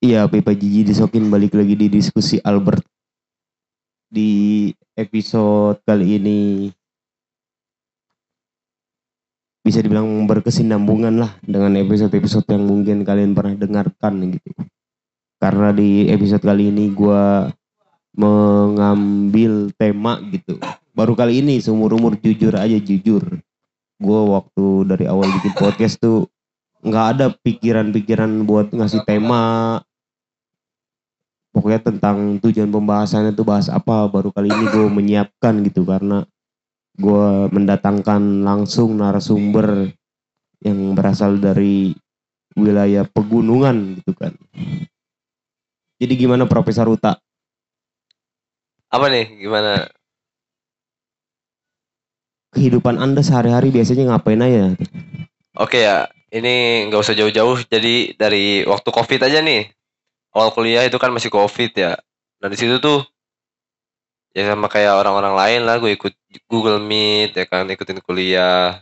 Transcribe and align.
Iya, 0.00 0.24
Pipa 0.32 0.56
Jiji 0.56 0.80
disokin 0.80 1.28
balik 1.28 1.52
lagi 1.52 1.76
di 1.76 1.92
diskusi 1.92 2.40
Albert 2.40 2.80
di 4.08 4.72
episode 4.96 5.76
kali 5.84 6.16
ini 6.16 6.40
bisa 9.60 9.84
dibilang 9.84 10.24
berkesinambungan 10.24 11.20
lah 11.20 11.36
dengan 11.44 11.76
episode-episode 11.76 12.48
yang 12.48 12.64
mungkin 12.64 13.04
kalian 13.04 13.36
pernah 13.36 13.60
dengarkan 13.60 14.40
gitu. 14.40 14.50
Karena 15.36 15.68
di 15.68 16.08
episode 16.08 16.48
kali 16.48 16.72
ini 16.72 16.88
gue 16.96 17.52
mengambil 18.16 19.68
tema 19.76 20.16
gitu. 20.32 20.56
Baru 20.96 21.12
kali 21.12 21.44
ini 21.44 21.60
seumur-umur 21.60 22.16
jujur 22.16 22.56
aja 22.56 22.80
jujur. 22.80 23.20
Gue 24.00 24.20
waktu 24.32 24.64
dari 24.88 25.04
awal 25.04 25.28
bikin 25.28 25.52
podcast 25.60 26.00
tuh 26.00 26.24
nggak 26.80 27.06
ada 27.12 27.26
pikiran-pikiran 27.44 28.48
buat 28.48 28.72
ngasih 28.72 29.04
tema 29.04 29.76
pokoknya 31.50 31.80
tentang 31.82 32.38
tujuan 32.38 32.70
pembahasannya 32.70 33.34
itu 33.34 33.42
bahas 33.42 33.66
apa 33.70 34.06
baru 34.06 34.30
kali 34.30 34.50
ini 34.50 34.66
gue 34.70 34.86
menyiapkan 34.98 35.62
gitu 35.66 35.82
karena 35.86 36.24
gue 37.00 37.26
mendatangkan 37.50 38.44
langsung 38.44 38.98
narasumber 38.98 39.90
yang 40.60 40.92
berasal 40.92 41.40
dari 41.40 41.94
wilayah 42.54 43.06
pegunungan 43.06 44.02
gitu 44.02 44.12
kan 44.14 44.34
jadi 46.00 46.12
gimana 46.16 46.48
Profesor 46.48 46.88
Uta 46.88 47.20
Apa 48.90 49.06
nih? 49.06 49.38
Gimana? 49.38 49.86
kehidupan 52.50 52.98
anda 52.98 53.22
sehari-hari 53.22 53.70
biasanya 53.70 54.10
ngapain 54.10 54.42
aja 54.42 54.74
Oke 55.58 55.82
ya, 55.82 56.06
ini 56.30 56.86
nggak 56.86 57.02
usah 57.02 57.18
jauh-jauh. 57.18 57.58
Jadi 57.66 58.14
dari 58.14 58.62
waktu 58.62 58.88
COVID 58.88 59.20
aja 59.26 59.42
nih. 59.42 59.66
Awal 60.30 60.50
kuliah 60.54 60.82
itu 60.86 60.94
kan 60.96 61.10
masih 61.10 61.30
COVID 61.30 61.72
ya. 61.74 61.98
Nah 62.40 62.48
di 62.48 62.56
situ 62.56 62.78
tuh 62.78 63.02
ya 64.30 64.46
sama 64.46 64.70
kayak 64.70 64.94
orang-orang 65.02 65.34
lain 65.34 65.60
lah. 65.66 65.76
Gue 65.82 65.98
ikut 65.98 66.14
Google 66.46 66.78
Meet 66.78 67.34
ya 67.34 67.44
kan, 67.50 67.66
ikutin 67.66 67.98
kuliah. 68.02 68.78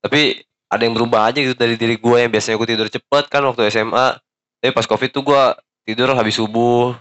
Tapi 0.00 0.40
ada 0.72 0.82
yang 0.82 0.96
berubah 0.96 1.28
aja 1.28 1.44
gitu 1.44 1.52
dari 1.52 1.76
diri 1.76 2.00
gue 2.00 2.16
yang 2.16 2.32
biasanya 2.32 2.56
gue 2.56 2.68
tidur 2.72 2.88
cepet 2.88 3.24
kan 3.28 3.44
waktu 3.44 3.68
SMA. 3.68 4.16
Tapi 4.62 4.72
pas 4.72 4.88
COVID 4.88 5.10
tuh 5.12 5.22
gue 5.22 5.42
tidur 5.84 6.08
habis 6.16 6.40
subuh. 6.40 6.96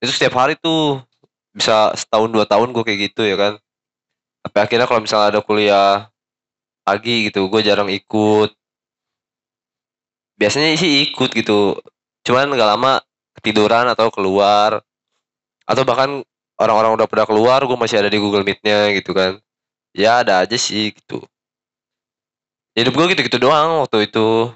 Itu 0.00 0.10
setiap 0.16 0.40
hari 0.40 0.56
tuh 0.56 1.04
bisa 1.52 1.92
setahun 1.92 2.32
dua 2.32 2.48
tahun 2.48 2.72
gue 2.72 2.82
kayak 2.86 3.00
gitu 3.12 3.22
ya 3.28 3.36
kan. 3.36 3.52
Sampai 4.40 4.60
akhirnya 4.64 4.88
kalau 4.88 5.04
misalnya 5.04 5.36
ada 5.36 5.40
kuliah 5.44 6.08
pagi 6.80 7.28
gitu, 7.28 7.44
gue 7.52 7.60
jarang 7.60 7.92
ikut. 7.92 8.56
Biasanya 10.40 10.72
sih 10.80 11.12
ikut 11.12 11.36
gitu, 11.36 11.76
cuman 12.24 12.48
nggak 12.48 12.70
lama 12.72 13.04
ketiduran 13.40 13.88
atau 13.88 14.12
keluar. 14.12 14.84
Atau 15.64 15.88
bahkan 15.88 16.20
orang-orang 16.60 17.00
udah 17.00 17.06
pada 17.08 17.24
keluar, 17.24 17.64
gue 17.64 17.78
masih 17.80 17.96
ada 17.98 18.12
di 18.12 18.20
Google 18.20 18.44
Meet-nya 18.44 18.92
gitu 18.94 19.16
kan. 19.16 19.40
Ya 19.96 20.20
ada 20.20 20.44
aja 20.44 20.54
sih 20.60 20.92
gitu. 20.92 21.24
Hidup 22.76 22.94
gue 22.94 23.06
gitu-gitu 23.16 23.40
doang 23.40 23.82
waktu 23.82 24.06
itu. 24.06 24.52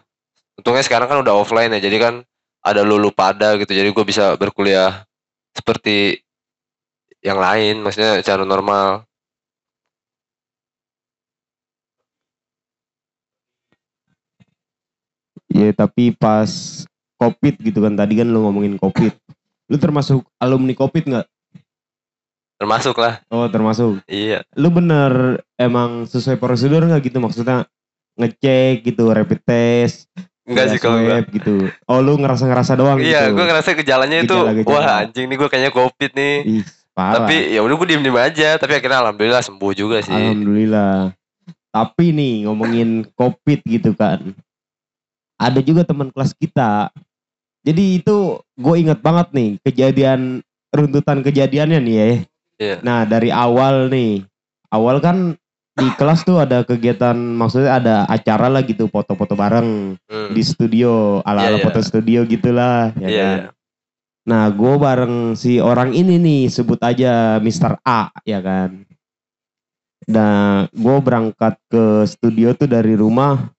Untungnya 0.55 0.85
sekarang 0.87 1.11
kan 1.11 1.19
udah 1.25 1.35
offline 1.35 1.75
ya, 1.75 1.83
jadi 1.83 1.97
kan 1.99 2.15
ada 2.63 2.87
lulu 2.87 3.11
pada 3.11 3.59
gitu, 3.59 3.75
jadi 3.75 3.91
gue 3.91 4.05
bisa 4.07 4.39
berkuliah 4.39 5.03
seperti 5.51 6.23
yang 7.21 7.43
lain, 7.43 7.83
maksudnya 7.83 8.23
cara 8.23 8.47
normal. 8.47 9.05
ya 15.55 15.71
tapi 15.71 16.11
pas 16.11 16.83
covid 17.25 17.55
gitu 17.59 17.81
kan 17.81 17.97
tadi 17.97 18.21
kan 18.21 18.29
lu 18.29 18.45
ngomongin 18.45 18.77
covid 18.77 19.17
lu 19.67 19.77
termasuk 19.81 20.21
alumni 20.37 20.77
covid 20.77 21.05
nggak 21.05 21.27
Termasuk 22.55 22.95
lah, 23.03 23.19
oh 23.35 23.51
termasuk 23.51 23.99
iya. 24.07 24.47
lu 24.55 24.71
bener 24.71 25.43
emang 25.59 26.07
sesuai 26.07 26.39
prosedur 26.39 26.87
nggak 26.87 27.11
gitu 27.11 27.19
maksudnya 27.19 27.67
ngecek 28.15 28.87
gitu 28.87 29.11
rapid 29.11 29.43
test 29.43 30.07
Enggak 30.47 30.71
sih 30.71 30.79
kalau 30.79 31.03
gue. 31.03 31.19
gitu 31.35 31.55
oh 31.91 31.99
lu 31.99 32.15
ngerasa 32.15 32.47
ngerasa 32.47 32.73
doang 32.79 33.03
Iya, 33.03 33.27
gitu 33.27 33.43
gue 33.43 33.45
ngerasa 33.51 33.69
gejalanya 33.75 34.17
itu, 34.23 34.37
Gejala-gejala. 34.39 34.71
wah 34.71 34.87
anjing 35.03 35.27
nih 35.27 35.37
gue 35.37 35.49
kayaknya 35.51 35.73
covid 35.75 36.11
nih. 36.15 36.35
Ih, 36.47 36.65
parah 36.95 37.27
Tapi 37.27 37.37
ya 37.53 37.61
udah 37.65 37.75
gue 37.75 37.87
diem 37.91 38.03
diem 38.07 38.19
aja. 38.23 38.49
Tapi 38.55 38.73
akhirnya 38.79 38.99
alhamdulillah 39.03 39.43
sembuh 39.43 39.73
juga 39.75 39.99
sih. 40.05 40.15
alhamdulillah 40.15 41.11
tapi 41.75 42.15
nih 42.15 42.47
ngomongin 42.47 43.03
covid 43.19 43.59
gitu 43.67 43.99
kan 43.99 44.23
ada 45.35 45.59
juga 45.59 45.83
teman 45.83 46.07
kelas 46.15 46.31
kita 46.31 46.87
jadi 47.65 47.99
itu 47.99 48.17
gue 48.55 48.75
inget 48.77 49.01
banget 49.01 49.29
nih 49.33 49.51
kejadian 49.65 50.21
runtutan 50.71 51.25
kejadiannya 51.25 51.81
nih 51.81 51.97
ya 51.97 52.07
Iya. 52.55 52.77
nah 52.87 53.03
dari 53.03 53.35
awal 53.35 53.91
nih 53.91 54.23
awal 54.71 55.03
kan 55.03 55.35
di 55.75 55.91
kelas 55.99 56.23
tuh 56.23 56.39
ada 56.39 56.63
kegiatan 56.63 57.19
maksudnya 57.19 57.83
ada 57.83 57.97
acara 58.07 58.47
lah 58.47 58.63
gitu 58.63 58.87
foto-foto 58.87 59.35
bareng 59.35 59.99
Hmm. 60.07 60.31
di 60.31 60.43
studio 60.47 61.19
ala-ala 61.27 61.59
Iya, 61.59 61.59
iya. 61.59 61.65
foto 61.67 61.81
studio 61.83 62.23
gitulah 62.23 62.95
ya 62.95 63.09
Iya, 63.09 63.11
kan 63.11 63.39
iya. 63.43 63.51
Nah, 64.25 64.49
gue 64.49 64.75
bareng 64.81 65.37
si 65.37 65.61
orang 65.61 65.93
ini 65.93 66.17
nih, 66.17 66.43
sebut 66.49 66.81
aja 66.81 67.37
Mr. 67.45 67.77
A, 67.85 68.09
ya 68.25 68.41
kan. 68.41 68.81
Nah, 70.09 70.65
gue 70.73 70.97
berangkat 71.01 71.61
ke 71.69 72.05
studio 72.05 72.53
tuh 72.53 72.65
dari 72.65 72.97
rumah 72.97 73.53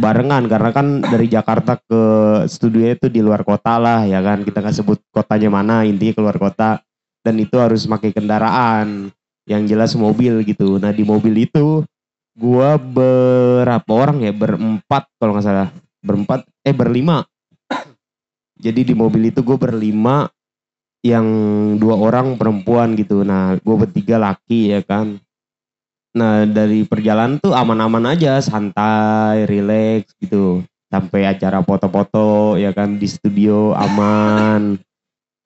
barengan, 0.00 0.48
karena 0.48 0.70
kan 0.72 1.04
dari 1.04 1.28
Jakarta 1.28 1.76
ke 1.76 2.02
studio 2.48 2.88
itu 2.88 3.12
di 3.12 3.20
luar 3.20 3.44
kota 3.44 3.76
lah, 3.76 4.08
ya 4.08 4.24
kan. 4.24 4.40
Kita 4.40 4.64
nggak 4.64 4.76
sebut 4.80 4.98
kotanya 5.12 5.52
mana, 5.52 5.84
intinya 5.84 6.16
keluar 6.16 6.40
kota. 6.40 6.80
Dan 7.20 7.36
itu 7.36 7.60
harus 7.60 7.84
pakai 7.84 8.16
kendaraan, 8.16 9.12
yang 9.44 9.68
jelas 9.68 9.92
mobil 9.92 10.40
gitu. 10.48 10.80
Nah, 10.80 10.96
di 10.96 11.04
mobil 11.04 11.44
itu 11.44 11.84
gue 12.32 12.70
berapa 12.80 13.90
orang 13.92 14.24
ya? 14.24 14.32
Berempat 14.32 15.04
kalau 15.20 15.36
nggak 15.36 15.44
salah. 15.44 15.68
Berempat, 16.00 16.48
eh 16.64 16.72
berlima 16.72 17.28
jadi 18.60 18.84
di 18.84 18.94
mobil 18.94 19.32
itu 19.32 19.40
gue 19.40 19.56
berlima 19.56 20.28
yang 21.00 21.24
dua 21.80 21.96
orang 21.96 22.36
perempuan 22.36 22.92
gitu 22.92 23.24
nah 23.24 23.56
gue 23.56 23.76
bertiga 23.80 24.20
laki 24.20 24.76
ya 24.76 24.84
kan 24.84 25.16
nah 26.10 26.42
dari 26.42 26.82
perjalanan 26.82 27.38
tuh 27.38 27.54
aman-aman 27.54 28.14
aja 28.14 28.42
santai 28.42 29.46
relax 29.46 30.10
gitu. 30.18 30.62
Sampai 30.90 31.22
acara 31.22 31.62
foto-foto 31.62 32.58
ya 32.58 32.74
kan 32.74 32.98
di 32.98 33.06
studio 33.06 33.70
aman. 33.78 34.74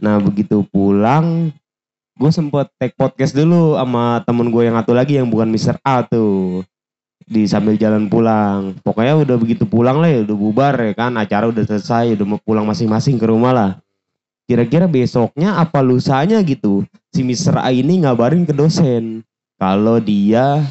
Nah 0.00 0.16
begitu 0.16 0.64
pulang 0.72 1.52
gue 2.14 2.30
sempet 2.30 2.70
take 2.78 2.94
podcast 2.94 3.34
dulu 3.34 3.75
sama 3.75 4.22
temen 4.22 4.47
gue 4.48 4.62
yang 4.70 4.78
satu 4.78 4.94
lagi 4.94 5.19
yang 5.19 5.28
bukan 5.28 5.50
Mr. 5.50 5.76
A 5.84 6.00
tuh. 6.06 6.64
Di 7.25 7.44
sambil 7.44 7.76
jalan 7.76 8.08
pulang. 8.08 8.76
Pokoknya 8.81 9.20
udah 9.20 9.36
begitu 9.36 9.69
pulang 9.69 10.00
lah 10.00 10.08
ya 10.08 10.25
udah 10.25 10.36
bubar 10.36 10.75
ya 10.81 10.92
kan. 10.96 11.12
Acara 11.20 11.48
udah 11.52 11.64
selesai 11.64 12.16
udah 12.16 12.25
mau 12.25 12.41
pulang 12.41 12.64
masing-masing 12.64 13.20
ke 13.20 13.26
rumah 13.28 13.52
lah. 13.52 13.70
Kira-kira 14.48 14.84
besoknya 14.84 15.56
apa 15.60 15.81
lusanya 15.81 16.41
gitu? 16.44 16.84
Si 17.12 17.20
Mr. 17.20 17.60
A 17.60 17.72
ini 17.72 18.04
ngabarin 18.04 18.44
ke 18.48 18.52
dosen 18.52 19.25
kalau 19.56 19.98
dia 19.98 20.62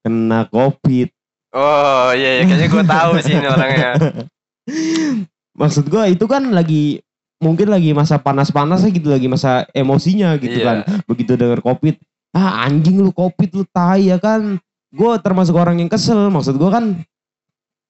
kena 0.00 0.44
covid 0.46 1.08
Oh 1.52 2.08
iya, 2.16 2.40
iya. 2.40 2.42
kayaknya 2.48 2.68
gue 2.72 2.84
tahu 2.88 3.12
sih 3.20 3.34
ini 3.36 3.44
orangnya. 3.44 3.92
maksud 5.60 5.84
gua 5.92 6.08
itu 6.08 6.24
kan 6.24 6.48
lagi 6.48 7.04
mungkin 7.42 7.68
lagi 7.68 7.92
masa 7.92 8.16
panas-panasnya 8.16 8.88
gitu 8.88 9.12
lagi 9.12 9.28
masa 9.28 9.66
emosinya 9.76 10.32
gitu 10.40 10.62
Iya. 10.62 10.64
kan 10.64 10.76
begitu 11.04 11.36
denger 11.36 11.60
covid 11.60 11.98
ah 12.32 12.64
anjing 12.64 13.02
lu 13.02 13.12
covid 13.12 13.50
lu 13.52 13.64
tai 13.68 14.08
ya 14.08 14.16
kan 14.16 14.56
gue 14.88 15.12
termasuk 15.20 15.52
orang 15.52 15.76
yang 15.76 15.90
kesel 15.92 16.32
maksud 16.32 16.56
gua 16.56 16.80
kan 16.80 17.04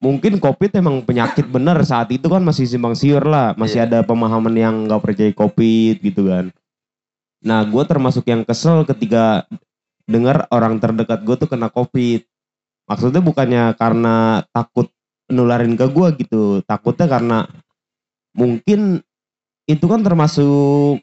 mungkin 0.03 0.43
covid 0.43 0.75
emang 0.75 1.07
penyakit 1.07 1.47
bener 1.47 1.79
saat 1.87 2.11
itu 2.11 2.27
kan 2.27 2.43
masih 2.43 2.67
simpang 2.67 2.99
siur 2.99 3.23
lah 3.23 3.55
masih 3.55 3.79
Iya. 3.79 3.87
ada 3.87 3.99
pemahaman 4.03 4.55
yang 4.59 4.75
nggak 4.91 4.99
percaya 4.99 5.31
covid 5.31 6.03
gitu 6.03 6.27
kan 6.27 6.51
nah 7.39 7.63
gue 7.63 7.83
termasuk 7.87 8.27
yang 8.27 8.43
kesel 8.43 8.83
ketika 8.83 9.47
dengar 10.05 10.47
orang 10.51 10.79
terdekat 10.79 11.23
gue 11.23 11.37
tuh 11.37 11.49
kena 11.49 11.69
covid 11.69 12.23
maksudnya 12.87 13.23
bukannya 13.23 13.63
karena 13.79 14.43
takut 14.51 14.91
nularin 15.31 15.79
ke 15.79 15.87
gue 15.89 16.09
gitu 16.25 16.43
takutnya 16.67 17.07
karena 17.09 17.39
mungkin 18.35 19.01
itu 19.65 19.85
kan 19.87 20.03
termasuk 20.03 21.01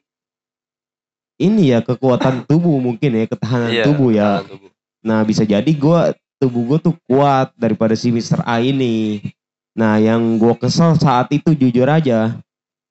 ini 1.39 1.71
ya 1.71 1.79
kekuatan 1.81 2.43
tubuh 2.49 2.77
mungkin 2.77 3.15
ya 3.15 3.25
ketahanan 3.25 3.71
Iya, 3.71 3.83
tubuh 3.87 4.09
ya 4.11 4.43
tubuh. 4.43 4.69
nah 4.99 5.23
bisa 5.23 5.47
jadi 5.47 5.67
gue 5.71 5.99
tubuh 6.39 6.75
gue 6.75 6.79
tuh 6.91 6.95
kuat 7.07 7.51
daripada 7.55 7.95
si 7.95 8.11
Mr. 8.11 8.43
A 8.43 8.59
ini 8.59 9.23
nah 9.73 9.95
yang 9.95 10.35
gue 10.35 10.53
kesel 10.59 10.99
saat 10.99 11.31
itu 11.31 11.55
jujur 11.55 11.87
aja 11.87 12.35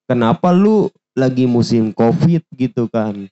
kenapa 0.08 0.48
lu 0.54 0.88
lagi 1.12 1.44
musim 1.44 1.92
covid 1.92 2.40
gitu 2.56 2.88
kan 2.88 3.28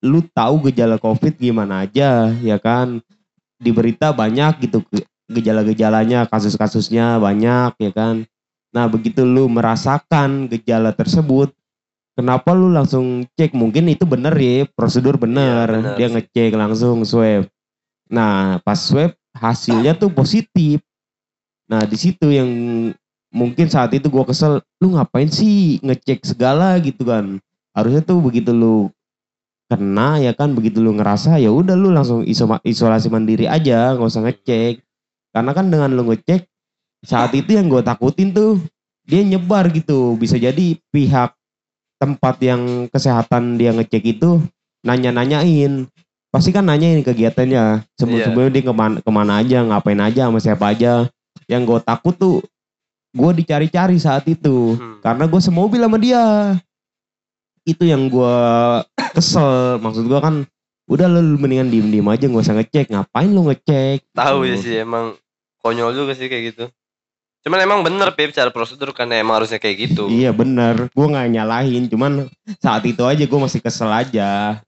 lu 0.00 0.24
tahu 0.32 0.70
gejala 0.70 0.96
covid 0.96 1.36
gimana 1.36 1.84
aja 1.84 2.32
ya 2.40 2.56
kan 2.56 3.00
di 3.60 3.70
berita 3.70 4.12
banyak 4.16 4.64
gitu 4.64 4.80
ge- 4.88 5.08
gejala-gejalanya 5.28 6.24
kasus-kasusnya 6.26 7.20
banyak 7.20 7.76
ya 7.76 7.92
kan 7.92 8.24
Nah 8.70 8.86
begitu 8.86 9.26
lu 9.26 9.50
merasakan 9.50 10.46
gejala 10.46 10.94
tersebut, 10.94 11.50
kenapa 12.14 12.54
lu 12.54 12.70
langsung 12.70 13.26
cek? 13.34 13.50
Mungkin 13.54 13.90
itu 13.90 14.06
bener 14.06 14.34
ya, 14.38 14.66
prosedur 14.78 15.18
bener. 15.18 15.66
Iya, 15.66 15.78
bener 15.82 15.94
Dia 15.98 16.08
ngecek 16.14 16.50
langsung 16.54 17.02
swab. 17.02 17.50
Nah 18.10 18.62
pas 18.62 18.78
swab 18.78 19.14
hasilnya 19.34 19.98
tuh 19.98 20.10
positif. 20.10 20.82
Nah 21.66 21.82
di 21.86 21.98
situ 21.98 22.30
yang 22.30 22.50
mungkin 23.30 23.66
saat 23.70 23.90
itu 23.94 24.06
gua 24.10 24.26
kesel, 24.26 24.62
lu 24.78 24.94
ngapain 24.94 25.30
sih 25.30 25.82
ngecek 25.82 26.22
segala 26.26 26.78
gitu 26.78 27.02
kan? 27.06 27.42
Harusnya 27.74 28.02
tuh 28.02 28.22
begitu 28.22 28.54
lu 28.54 28.90
kena 29.70 30.18
ya 30.18 30.34
kan? 30.34 30.50
Begitu 30.58 30.82
lu 30.82 30.98
ngerasa 30.98 31.38
ya 31.38 31.54
udah 31.54 31.78
lu 31.78 31.94
langsung 31.94 32.26
isolasi 32.66 33.06
mandiri 33.06 33.46
aja 33.46 33.94
nggak 33.94 34.10
usah 34.10 34.26
ngecek. 34.26 34.82
Karena 35.30 35.54
kan 35.54 35.70
dengan 35.70 35.94
lu 35.94 36.10
ngecek 36.10 36.50
saat 37.06 37.30
itu 37.38 37.54
yang 37.54 37.70
gue 37.70 37.80
takutin 37.80 38.34
tuh 38.34 38.58
dia 39.06 39.22
nyebar 39.22 39.70
gitu. 39.70 40.18
Bisa 40.18 40.34
jadi 40.34 40.74
pihak 40.90 41.32
tempat 42.02 42.42
yang 42.42 42.90
kesehatan 42.90 43.54
dia 43.54 43.70
ngecek 43.70 44.18
itu 44.18 44.42
nanya-nanyain. 44.82 45.86
Pasti 46.34 46.50
kan 46.50 46.66
nanyain 46.66 47.06
kegiatannya. 47.06 47.86
Sebelum 47.94 48.18
sebelumnya 48.26 48.52
dia 48.54 48.64
ke 48.66 48.74
mana, 48.74 48.96
ke 48.98 49.10
mana 49.10 49.32
aja 49.38 49.58
ngapain 49.62 50.00
aja 50.02 50.26
sama 50.26 50.38
siapa 50.42 50.74
aja. 50.74 51.06
Yang 51.46 51.62
gue 51.66 51.80
takut 51.86 52.14
tuh 52.18 52.36
gue 53.10 53.30
dicari-cari 53.42 53.98
saat 53.98 54.26
itu. 54.26 54.74
Hmm. 54.74 54.98
karena 55.02 55.24
gue 55.26 55.40
semobil 55.42 55.80
sama 55.80 55.98
dia 55.98 56.22
itu 57.70 57.84
yang 57.86 58.06
gue 58.06 58.36
kesel 59.12 59.78
maksud 59.78 60.06
gue 60.06 60.20
kan 60.20 60.44
udah 60.90 61.06
lu 61.06 61.38
mendingan 61.38 61.70
diem 61.70 61.86
diem 61.86 62.06
aja 62.06 62.26
nggak 62.26 62.42
usah 62.42 62.56
ngecek 62.58 62.86
ngapain 62.90 63.30
lu 63.30 63.46
ngecek 63.46 64.10
Tahu 64.10 64.42
ya 64.42 64.58
Gitu. 64.58 64.62
sih 64.66 64.74
emang 64.82 65.14
konyol 65.62 65.94
juga 65.94 66.12
sih 66.16 66.26
kayak 66.26 66.44
gitu. 66.54 66.64
Cuman 67.40 67.64
emang 67.64 67.80
bener 67.80 68.12
Pip 68.12 68.36
cara 68.36 68.52
prosedur 68.52 68.92
kan 68.92 69.08
emang 69.08 69.40
harusnya 69.40 69.56
kayak 69.56 69.76
gitu. 69.88 70.10
iya 70.12 70.28
bener 70.28 70.90
gue 70.92 71.06
nggak 71.06 71.28
nyalahin 71.30 71.88
cuman 71.88 72.28
saat 72.60 72.84
itu 72.84 73.00
aja 73.00 73.24
gue 73.24 73.40
masih 73.40 73.62
kesel 73.62 73.88
aja 73.88 74.60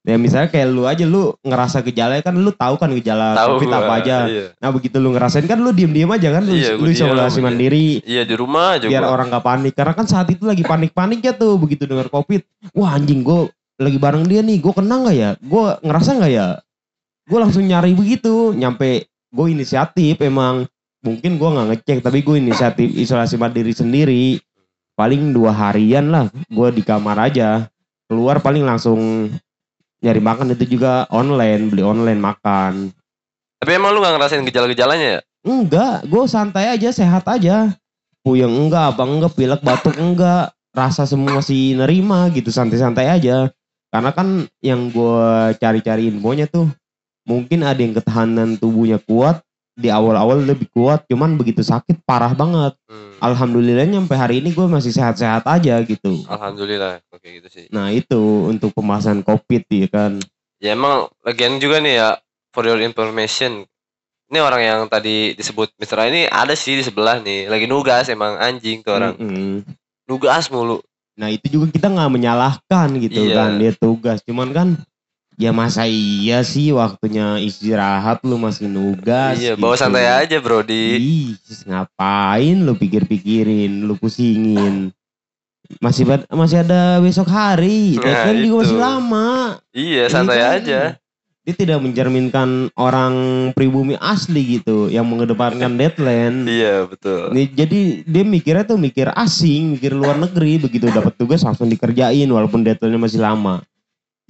ya 0.00 0.16
misalnya 0.16 0.48
kayak 0.48 0.68
lu 0.72 0.88
aja 0.88 1.04
lu 1.04 1.36
ngerasa 1.44 1.84
gejala 1.84 2.16
kan 2.24 2.32
lu 2.32 2.48
tahu 2.56 2.80
kan 2.80 2.88
gejala 2.96 3.36
Tahu 3.36 3.60
covid 3.60 3.68
gua, 3.68 3.78
apa 3.84 3.92
aja. 4.00 4.16
Iya. 4.24 4.46
nah 4.56 4.72
begitu 4.72 4.96
lu 4.96 5.12
ngerasain 5.12 5.44
kan 5.44 5.60
lu 5.60 5.76
diem 5.76 5.92
diem 5.92 6.08
aja 6.08 6.28
kan 6.32 6.42
lu, 6.42 6.56
Iya, 6.56 6.80
lu 6.80 6.88
isolasi 6.88 7.44
mandiri. 7.44 8.00
Iya 8.02 8.24
di 8.24 8.32
rumah 8.32 8.80
aja 8.80 8.88
biar 8.88 9.04
gua. 9.04 9.12
orang 9.12 9.28
gak 9.28 9.44
panik. 9.44 9.72
Karena 9.76 9.92
kan 9.92 10.08
saat 10.08 10.32
itu 10.32 10.48
lagi 10.48 10.64
panik-paniknya 10.64 11.36
tuh 11.36 11.60
begitu 11.60 11.84
dengar 11.84 12.08
covid. 12.08 12.40
Wah 12.72 12.96
anjing 12.96 13.20
gue 13.20 13.52
lagi 13.76 13.96
bareng 14.00 14.24
dia 14.24 14.40
nih 14.40 14.56
gue 14.56 14.72
kena 14.72 15.04
nggak 15.04 15.16
ya? 15.16 15.30
Gue 15.36 15.64
ngerasa 15.84 16.16
nggak 16.16 16.32
ya? 16.32 16.48
Gue 17.28 17.38
langsung 17.38 17.64
nyari 17.68 17.92
begitu. 17.92 18.56
Nyampe 18.56 19.04
gue 19.28 19.46
inisiatif 19.52 20.16
emang. 20.24 20.64
Mungkin 21.00 21.36
gue 21.36 21.48
nggak 21.48 21.66
ngecek 21.76 21.98
tapi 22.00 22.24
gue 22.24 22.40
inisiatif 22.40 22.88
isolasi 22.96 23.36
mandiri 23.36 23.76
sendiri. 23.76 24.40
Paling 24.96 25.32
dua 25.32 25.52
harian 25.52 26.08
lah 26.08 26.24
gue 26.48 26.68
di 26.72 26.80
kamar 26.80 27.20
aja. 27.20 27.68
Keluar 28.08 28.40
paling 28.40 28.64
langsung 28.64 29.28
nyari 30.00 30.20
makan 30.20 30.52
itu 30.56 30.76
juga 30.76 31.04
online 31.12 31.68
beli 31.68 31.84
online 31.84 32.20
makan 32.20 32.92
Tapi 33.60 33.76
emang 33.76 33.92
lu 33.92 34.00
gak 34.00 34.16
ngerasain 34.16 34.44
gejala-gejalanya 34.48 35.08
ya? 35.16 35.20
Enggak, 35.44 36.08
gue 36.08 36.24
santai 36.24 36.72
aja, 36.72 36.88
sehat 36.92 37.28
aja. 37.28 37.76
Puyeng 38.24 38.52
enggak, 38.52 38.96
apa 38.96 39.04
enggak, 39.04 39.36
pilek 39.36 39.60
batuk 39.60 39.96
enggak, 40.00 40.56
rasa 40.72 41.04
semua 41.04 41.40
masih 41.40 41.76
nerima 41.76 42.28
gitu, 42.32 42.48
santai-santai 42.48 43.08
aja. 43.08 43.52
Karena 43.92 44.16
kan 44.16 44.48
yang 44.64 44.88
gue 44.88 45.28
cari-cari 45.60 46.08
infonya 46.08 46.48
tuh, 46.48 46.72
mungkin 47.28 47.64
ada 47.68 47.76
yang 47.76 47.92
ketahanan 47.92 48.56
tubuhnya 48.56 48.96
kuat, 48.96 49.44
di 49.80 49.88
awal-awal 49.88 50.44
lebih 50.44 50.68
kuat, 50.68 51.08
cuman 51.08 51.40
begitu 51.40 51.64
sakit 51.64 52.04
parah 52.04 52.36
banget. 52.36 52.76
Hmm. 52.86 53.16
Alhamdulillah 53.20 53.88
sampai 53.88 54.16
hari 54.16 54.34
ini 54.44 54.52
gue 54.52 54.68
masih 54.68 54.92
sehat-sehat 54.92 55.48
aja 55.48 55.80
gitu. 55.84 56.24
Alhamdulillah 56.28 57.00
oke 57.08 57.24
gitu 57.24 57.48
sih. 57.48 57.64
Nah 57.72 57.88
itu 57.88 58.20
untuk 58.46 58.76
pembahasan 58.76 59.24
covid 59.24 59.64
ya 59.66 59.88
kan. 59.88 60.20
Ya 60.60 60.76
emang 60.76 61.08
lagian 61.24 61.56
juga 61.56 61.80
nih 61.80 61.96
ya 61.96 62.08
for 62.52 62.68
your 62.68 62.80
information. 62.80 63.64
Ini 64.30 64.38
orang 64.38 64.62
yang 64.62 64.80
tadi 64.86 65.34
disebut 65.34 65.74
Mr. 65.74 65.98
A 65.98 66.04
ini 66.06 66.22
ada 66.28 66.54
sih 66.54 66.78
di 66.78 66.84
sebelah 66.86 67.18
nih. 67.18 67.50
Lagi 67.50 67.66
nugas 67.66 68.06
emang 68.06 68.38
anjing 68.38 68.84
tuh 68.84 68.94
orang. 68.94 69.16
Mm-mm. 69.18 69.66
Nugas 70.06 70.52
mulu. 70.52 70.78
Nah 71.18 71.28
itu 71.28 71.50
juga 71.50 71.66
kita 71.72 71.90
nggak 71.90 72.10
menyalahkan 72.14 72.88
gitu 73.02 73.26
Iya. 73.26 73.34
kan 73.36 73.50
dia 73.58 73.72
tugas. 73.74 74.22
Cuman 74.22 74.48
kan 74.54 74.68
ya 75.38 75.50
masa 75.54 75.86
iya 75.88 76.42
sih 76.42 76.74
waktunya 76.74 77.38
istirahat 77.40 78.20
lu 78.26 78.36
masih 78.36 78.66
nugas. 78.66 79.38
iya, 79.38 79.54
bawa 79.54 79.76
gitu. 79.76 79.82
santai 79.86 80.06
aja 80.08 80.36
bro 80.42 80.60
di. 80.60 80.98
Ih, 80.98 81.28
ngapain 81.64 82.56
lu 82.60 82.74
pikir-pikirin, 82.76 83.86
lu 83.86 83.94
pusingin. 83.96 84.92
Masih 85.78 86.02
masih 86.34 86.66
ada 86.66 86.98
besok 86.98 87.30
hari, 87.30 87.94
Nah, 87.94 88.02
deadline 88.02 88.42
juga 88.42 88.56
masih 88.66 88.78
lama. 88.82 89.30
Iya, 89.70 90.04
Ini 90.10 90.12
santai 90.12 90.38
kan 90.42 90.54
aja. 90.58 90.80
Dia 91.40 91.54
tidak 91.56 91.78
mencerminkan 91.80 92.68
orang 92.76 93.14
pribumi 93.56 93.96
asli 93.96 94.60
gitu 94.60 94.90
yang 94.90 95.08
mengedepankan 95.08 95.78
deadline. 95.78 96.44
Iya, 96.44 96.90
betul. 96.90 97.32
Nih, 97.32 97.48
jadi 97.54 98.02
dia 98.04 98.24
mikirnya 98.26 98.66
tuh 98.66 98.76
mikir 98.76 99.08
asing, 99.14 99.78
mikir 99.78 99.94
luar 99.94 100.18
negeri, 100.20 100.58
begitu 100.58 100.90
dapat 100.90 101.16
tugas 101.16 101.40
langsung 101.46 101.70
dikerjain 101.70 102.28
walaupun 102.28 102.66
deadline-nya 102.66 103.00
masih 103.00 103.22
lama. 103.22 103.62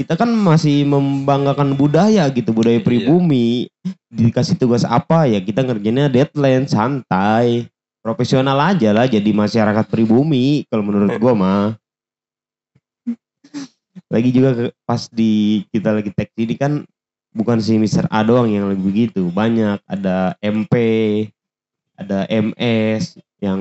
Kita 0.00 0.17
kan 0.17 0.32
masih 0.32 0.88
membanggakan 0.88 1.76
budaya 1.76 2.25
gitu, 2.32 2.56
budaya 2.56 2.81
Iya. 2.81 2.88
pribumi. 2.88 3.69
Dikasih 4.08 4.56
tugas 4.56 4.81
apa 4.88 5.29
ya 5.29 5.44
kita 5.44 5.61
ngerjainnya 5.61 6.08
deadline 6.08 6.64
santai. 6.64 7.69
Profesional 8.00 8.56
aja 8.56 8.97
lah 8.97 9.05
jadi 9.05 9.29
masyarakat 9.29 9.85
pribumi 9.93 10.64
kalau 10.73 10.88
menurut 10.88 11.20
gua 11.20 11.37
mah. 11.37 11.67
Lagi 14.08 14.32
juga 14.32 14.73
pas 14.88 15.05
di 15.12 15.69
kita 15.69 15.93
lagi 15.93 16.08
tag 16.17 16.32
ini 16.41 16.56
kan 16.56 16.81
bukan 17.37 17.61
si 17.61 17.76
Mr. 17.76 18.08
A 18.08 18.25
doang 18.25 18.49
yang 18.49 18.73
lagi 18.73 18.81
begitu, 18.81 19.29
banyak 19.29 19.85
ada 19.85 20.32
MP, 20.41 20.75
ada 21.93 22.25
MS 22.25 23.20
yang 23.44 23.61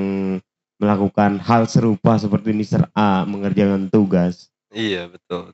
melakukan 0.79 1.35
hal 1.43 1.67
serupa 1.67 2.15
seperti 2.15 2.55
Mr. 2.55 2.87
A 2.95 3.27
mengerjakan 3.27 3.91
tugas. 3.91 4.47
Iya, 4.71 5.11
betul. 5.11 5.51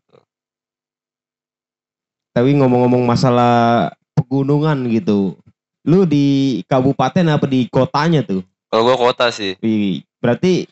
Tapi 2.36 2.52
ngomong-ngomong 2.60 3.08
masalah 3.08 3.96
pegunungan 4.12 4.76
gitu, 4.92 5.40
lu 5.88 6.04
di 6.04 6.60
kabupaten 6.68 7.24
apa 7.32 7.48
di 7.48 7.72
kotanya 7.72 8.27
tuh? 8.27 8.44
Kalau 8.68 8.84
gua 8.84 9.00
kota 9.00 9.32
sih. 9.32 9.56
Berarti 10.20 10.68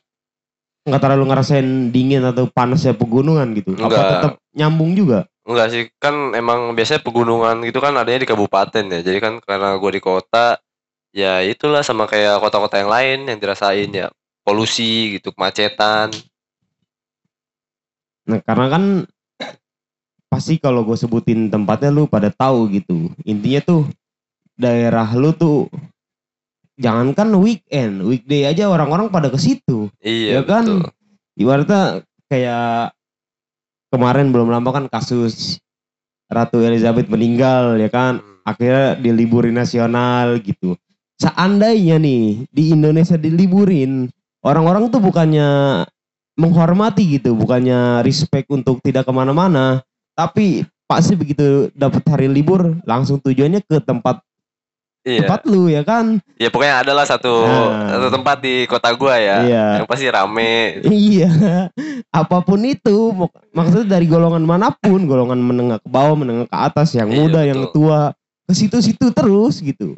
nggak 0.84 1.00
terlalu 1.00 1.24
ngerasain 1.32 1.88
dingin 1.96 2.28
atau 2.28 2.52
panasnya 2.52 2.92
pegunungan 2.92 3.56
gitu? 3.56 3.80
Apa 3.80 3.88
Enggak. 3.88 4.12
tetap 4.12 4.34
nyambung 4.52 4.92
juga? 4.92 5.24
Enggak 5.48 5.68
sih, 5.72 5.84
kan 6.04 6.36
emang 6.36 6.76
biasanya 6.76 7.00
pegunungan 7.00 7.64
gitu 7.64 7.80
kan 7.80 7.96
adanya 7.96 8.28
di 8.28 8.28
kabupaten 8.28 8.84
ya. 8.84 9.00
Jadi 9.00 9.18
kan 9.24 9.40
karena 9.40 9.80
gua 9.80 9.92
di 9.96 10.04
kota, 10.04 10.60
ya 11.16 11.40
itulah 11.48 11.80
sama 11.80 12.12
kayak 12.12 12.44
kota-kota 12.44 12.76
yang 12.84 12.92
lain 12.92 13.20
yang 13.32 13.40
dirasain 13.40 13.88
ya. 13.88 14.12
Polusi 14.44 15.16
gitu, 15.16 15.32
kemacetan. 15.32 16.12
Nah 18.28 18.44
karena 18.44 18.68
kan 18.68 18.84
pasti 20.34 20.58
kalau 20.58 20.82
gue 20.82 20.98
sebutin 20.98 21.54
tempatnya 21.54 21.94
lu 21.94 22.10
pada 22.10 22.34
tahu 22.34 22.66
gitu. 22.74 23.14
Intinya 23.22 23.62
tuh 23.62 23.82
daerah 24.58 25.06
lu 25.14 25.30
tuh 25.38 25.70
jangankan 26.82 27.30
weekend, 27.38 28.02
weekday 28.02 28.50
aja 28.50 28.66
orang-orang 28.66 29.14
pada 29.14 29.30
ke 29.30 29.38
situ. 29.38 29.94
Iya, 30.02 30.42
Ya 30.42 30.42
kan? 30.42 30.66
betul. 30.66 30.82
Ibaratnya 31.38 31.82
kayak 32.30 32.94
kemarin 33.94 34.34
belum 34.34 34.50
lama 34.50 34.70
kan 34.74 34.86
kasus 34.90 35.62
Ratu 36.30 36.66
Elizabeth 36.66 37.10
meninggal 37.14 37.78
ya 37.78 37.94
kan. 37.94 38.18
Hmm. 38.22 38.42
Akhirnya 38.44 38.98
diliburin 38.98 39.54
nasional 39.56 40.42
gitu. 40.42 40.74
Seandainya 41.22 42.02
nih 42.02 42.50
di 42.50 42.74
Indonesia 42.74 43.16
diliburin, 43.16 44.10
orang-orang 44.44 44.90
tuh 44.90 45.00
bukannya 45.00 45.82
menghormati 46.36 47.22
gitu, 47.22 47.38
bukannya 47.38 48.02
respect 48.02 48.50
untuk 48.50 48.82
tidak 48.82 49.06
ke 49.06 49.14
mana-mana, 49.14 49.86
tapi 50.14 50.62
pasti 50.84 51.14
begitu 51.14 51.70
dapat 51.74 52.02
hari 52.06 52.28
libur 52.28 52.78
langsung 52.84 53.18
tujuannya 53.18 53.62
ke 53.62 53.78
tempat 53.80 54.22
Iya. 55.04 55.28
tempat 55.28 55.44
lu 55.44 55.68
ya 55.68 55.84
kan? 55.84 56.16
Ya 56.40 56.48
pokoknya 56.48 56.80
adalah 56.80 57.04
satu 57.04 57.44
Nah. 57.44 57.92
satu 57.92 58.08
tempat 58.10 58.40
di 58.40 58.64
kota 58.64 58.88
gua 58.96 59.20
ya. 59.20 59.44
Iya. 59.44 59.66
Yang 59.84 59.88
pasti 59.92 60.08
rame. 60.08 60.80
Iya, 60.80 61.30
apa 62.08 62.40
pun 62.40 62.64
itu, 62.64 63.12
mak- 63.12 63.36
maksudnya 63.52 64.00
dari 64.00 64.08
golongan 64.08 64.40
mana 64.40 64.72
pun, 64.72 65.04
golongan 65.04 65.44
menengah 65.44 65.84
ke 65.84 65.90
bawah, 65.92 66.16
menengah 66.16 66.48
ke 66.48 66.56
atas, 66.56 66.96
yang 66.96 67.12
Iya, 67.12 67.20
muda, 67.20 67.44
yang 67.44 67.68
betul. 67.68 67.84
tua, 67.84 68.16
ke 68.48 68.54
situ-situ 68.56 69.12
terus 69.12 69.60
gitu. 69.60 69.92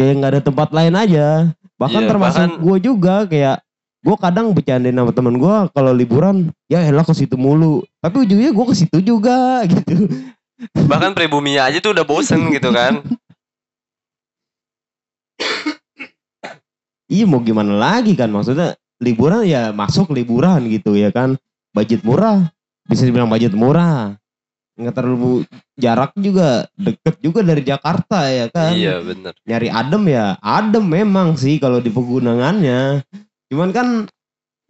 Kayak 0.00 0.12
nggak 0.16 0.32
ada 0.32 0.42
tempat 0.42 0.68
lain 0.72 0.94
aja. 0.96 1.52
Bahkan 1.76 2.00
Iya, 2.00 2.08
termasuk 2.08 2.40
bahkan- 2.40 2.56
gue 2.56 2.76
juga 2.80 3.14
kayak 3.28 3.56
gue 4.02 4.16
kadang 4.18 4.50
bercandain 4.50 4.94
sama 4.94 5.14
temen 5.14 5.38
gue 5.38 5.56
kalau 5.70 5.94
liburan, 5.94 6.50
ya 6.66 6.82
elah 6.82 7.06
ke 7.06 7.14
situ 7.14 7.38
mulu. 7.38 7.86
Tapi 8.02 8.26
ujungnya 8.26 8.50
gue 8.50 8.66
ke 8.66 8.74
situ 8.74 8.98
juga 8.98 9.62
gitu. 9.70 10.10
Bahkan 10.74 11.14
pribuminya 11.14 11.70
aja 11.70 11.78
tuh 11.78 11.94
udah 11.94 12.06
bosen 12.06 12.50
gitu 12.50 12.70
kan. 12.74 13.02
Iya 17.12 17.28
mau 17.28 17.44
gimana 17.44 17.76
lagi 17.76 18.16
kan 18.16 18.32
maksudnya 18.32 18.72
liburan 18.96 19.44
ya 19.44 19.68
masuk 19.68 20.16
liburan 20.16 20.64
gitu 20.72 20.96
ya 20.96 21.12
kan. 21.12 21.36
Budget 21.76 22.00
murah, 22.08 22.48
bisa 22.88 23.04
dibilang 23.04 23.28
budget 23.28 23.52
murah. 23.52 24.16
Nggak 24.80 24.96
terlalu 24.96 25.44
jarak 25.76 26.16
juga 26.16 26.72
deket 26.72 27.20
juga 27.20 27.44
dari 27.44 27.60
Jakarta 27.60 28.32
ya 28.32 28.48
kan. 28.48 28.72
Iya 28.72 29.04
bener. 29.04 29.36
Nyari 29.44 29.68
adem 29.68 30.02
ya 30.08 30.40
adem 30.40 30.88
memang 30.88 31.36
sih 31.36 31.60
kalau 31.60 31.84
di 31.84 31.92
pegunungannya. 31.92 33.04
Cuman 33.52 33.68
kan 33.68 34.08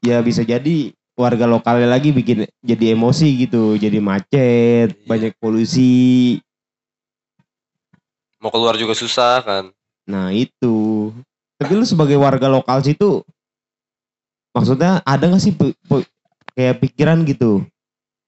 ya 0.03 0.19
bisa 0.27 0.43
jadi 0.43 0.91
warga 1.15 1.47
lokalnya 1.47 1.87
lagi 1.87 2.11
bikin 2.11 2.51
jadi 2.67 2.99
emosi 2.99 3.47
gitu, 3.47 3.79
jadi 3.79 4.03
macet, 4.03 4.91
Iya. 4.91 5.07
banyak 5.07 5.33
polusi. 5.39 6.43
Mau 8.43 8.51
keluar 8.51 8.75
juga 8.75 8.99
susah 8.99 9.39
kan. 9.47 9.71
Nah 10.11 10.35
itu. 10.35 11.15
Tapi 11.63 11.79
lu 11.79 11.87
sebagai 11.87 12.19
warga 12.19 12.51
lokal 12.51 12.83
situ, 12.83 13.23
maksudnya 14.51 14.99
ada 15.07 15.31
gak 15.31 15.39
sih 15.39 15.55
kayak 16.59 16.83
pikiran 16.83 17.23
gitu, 17.23 17.63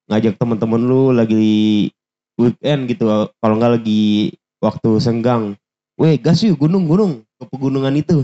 ngajak 0.07 0.39
temen-temen 0.39 0.79
lu 0.79 1.11
lagi 1.11 1.91
weekend 2.39 2.87
gitu, 2.87 3.11
kalau 3.43 3.55
nggak 3.59 3.83
lagi 3.83 4.39
waktu 4.63 5.03
senggang, 5.03 5.59
weh 5.99 6.15
gas 6.15 6.47
yuk 6.47 6.63
gunung-gunung 6.63 7.27
ke 7.27 7.45
pegunungan 7.51 7.99
itu. 7.99 8.23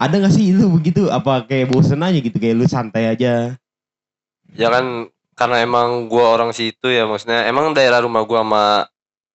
Ada 0.00 0.16
gak 0.16 0.32
sih 0.32 0.56
lu 0.56 0.72
begitu? 0.72 1.12
Apa 1.12 1.44
kayak 1.44 1.76
bosen 1.76 2.00
aja 2.00 2.16
gitu, 2.16 2.40
kayak 2.40 2.56
lu 2.56 2.64
santai 2.64 3.12
aja? 3.12 3.52
Ya 4.56 4.68
kan 4.72 5.12
karena 5.36 5.60
emang 5.60 6.08
gua 6.08 6.32
orang 6.36 6.56
situ 6.56 6.88
ya 6.88 7.04
maksudnya 7.04 7.44
emang 7.44 7.76
daerah 7.76 8.00
rumah 8.00 8.24
gua 8.24 8.40
sama 8.40 8.64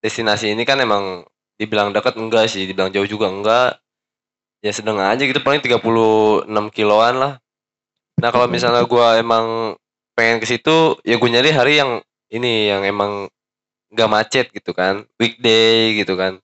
destinasi 0.01 0.57
ini 0.57 0.65
kan 0.65 0.81
emang 0.81 1.21
dibilang 1.61 1.93
dekat 1.93 2.17
enggak 2.17 2.49
sih, 2.49 2.65
dibilang 2.65 2.89
jauh 2.89 3.05
juga 3.05 3.29
enggak. 3.29 3.77
Ya 4.65 4.73
sedang 4.73 4.97
aja 4.97 5.21
gitu 5.21 5.37
paling 5.45 5.61
36 5.61 6.49
kiloan 6.73 7.21
lah. 7.21 7.33
Nah, 8.17 8.29
kalau 8.33 8.49
misalnya 8.49 8.81
gua 8.89 9.21
emang 9.21 9.77
pengen 10.15 10.39
ke 10.39 10.47
situ 10.47 10.95
ya 11.03 11.19
gue 11.19 11.29
nyari 11.29 11.51
hari 11.51 11.73
yang 11.75 11.99
ini 12.31 12.71
yang 12.71 12.87
emang 12.87 13.27
nggak 13.91 14.09
macet 14.09 14.47
gitu 14.49 14.71
kan, 14.71 15.03
weekday 15.19 15.93
gitu 15.99 16.15
kan. 16.17 16.39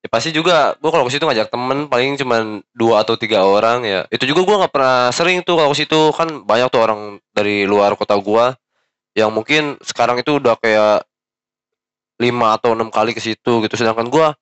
Ya 0.00 0.08
pasti 0.08 0.32
juga 0.32 0.72
gua 0.80 0.90
kalau 0.96 1.04
ke 1.04 1.12
situ 1.12 1.28
ngajak 1.28 1.52
temen 1.52 1.84
paling 1.84 2.16
cuman 2.16 2.64
dua 2.72 3.04
atau 3.04 3.20
tiga 3.20 3.44
orang 3.44 3.84
ya. 3.84 4.00
Itu 4.08 4.24
juga 4.24 4.48
gua 4.48 4.56
nggak 4.64 4.72
pernah 4.72 5.12
sering 5.12 5.44
tuh 5.44 5.60
kalau 5.60 5.70
ke 5.76 5.84
situ 5.84 6.00
kan 6.16 6.28
banyak 6.48 6.68
tuh 6.72 6.80
orang 6.80 7.00
dari 7.36 7.68
luar 7.68 7.92
kota 8.00 8.16
gua 8.16 8.56
yang 9.12 9.28
mungkin 9.28 9.76
sekarang 9.84 10.16
itu 10.22 10.40
udah 10.40 10.56
kayak 10.56 11.04
lima 12.20 12.56
atau 12.56 12.72
enam 12.72 12.88
kali 12.88 13.12
ke 13.12 13.20
situ 13.20 13.64
gitu 13.64 13.74
sedangkan 13.76 14.08
gua 14.08 14.32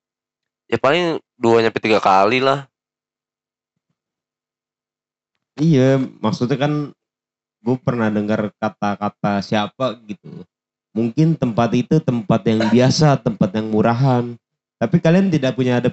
ya 0.70 0.78
paling 0.78 1.18
dua 1.34 1.64
nyampe 1.64 1.82
tiga 1.82 1.98
kali 1.98 2.38
lah. 2.38 2.70
Iya, 5.58 5.98
maksudnya 6.22 6.54
kan 6.54 6.94
gue 7.66 7.76
pernah 7.82 8.06
dengar 8.14 8.54
kata-kata 8.62 9.42
siapa 9.42 9.98
gitu. 10.06 10.46
Mungkin 10.94 11.34
tempat 11.34 11.74
itu 11.74 11.98
tempat 11.98 12.46
yang 12.46 12.62
biasa, 12.70 13.18
tempat 13.18 13.50
yang 13.58 13.66
murahan. 13.74 14.38
Tapi 14.78 14.96
kalian 15.02 15.28
tidak 15.28 15.58
punya 15.58 15.82
ada 15.82 15.90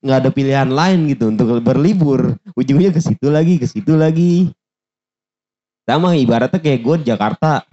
nggak 0.00 0.18
ada 0.24 0.30
pilihan 0.32 0.70
lain 0.70 1.10
gitu 1.10 1.28
untuk 1.28 1.60
berlibur. 1.60 2.38
Ujungnya 2.56 2.94
ke 2.94 3.02
situ 3.02 3.28
lagi, 3.28 3.58
ke 3.60 3.66
situ 3.66 3.98
lagi. 3.98 4.48
Sama 5.84 6.14
ibaratnya 6.14 6.62
kayak 6.62 6.80
gue 6.80 6.96
di 7.02 7.06
Jakarta. 7.10 7.66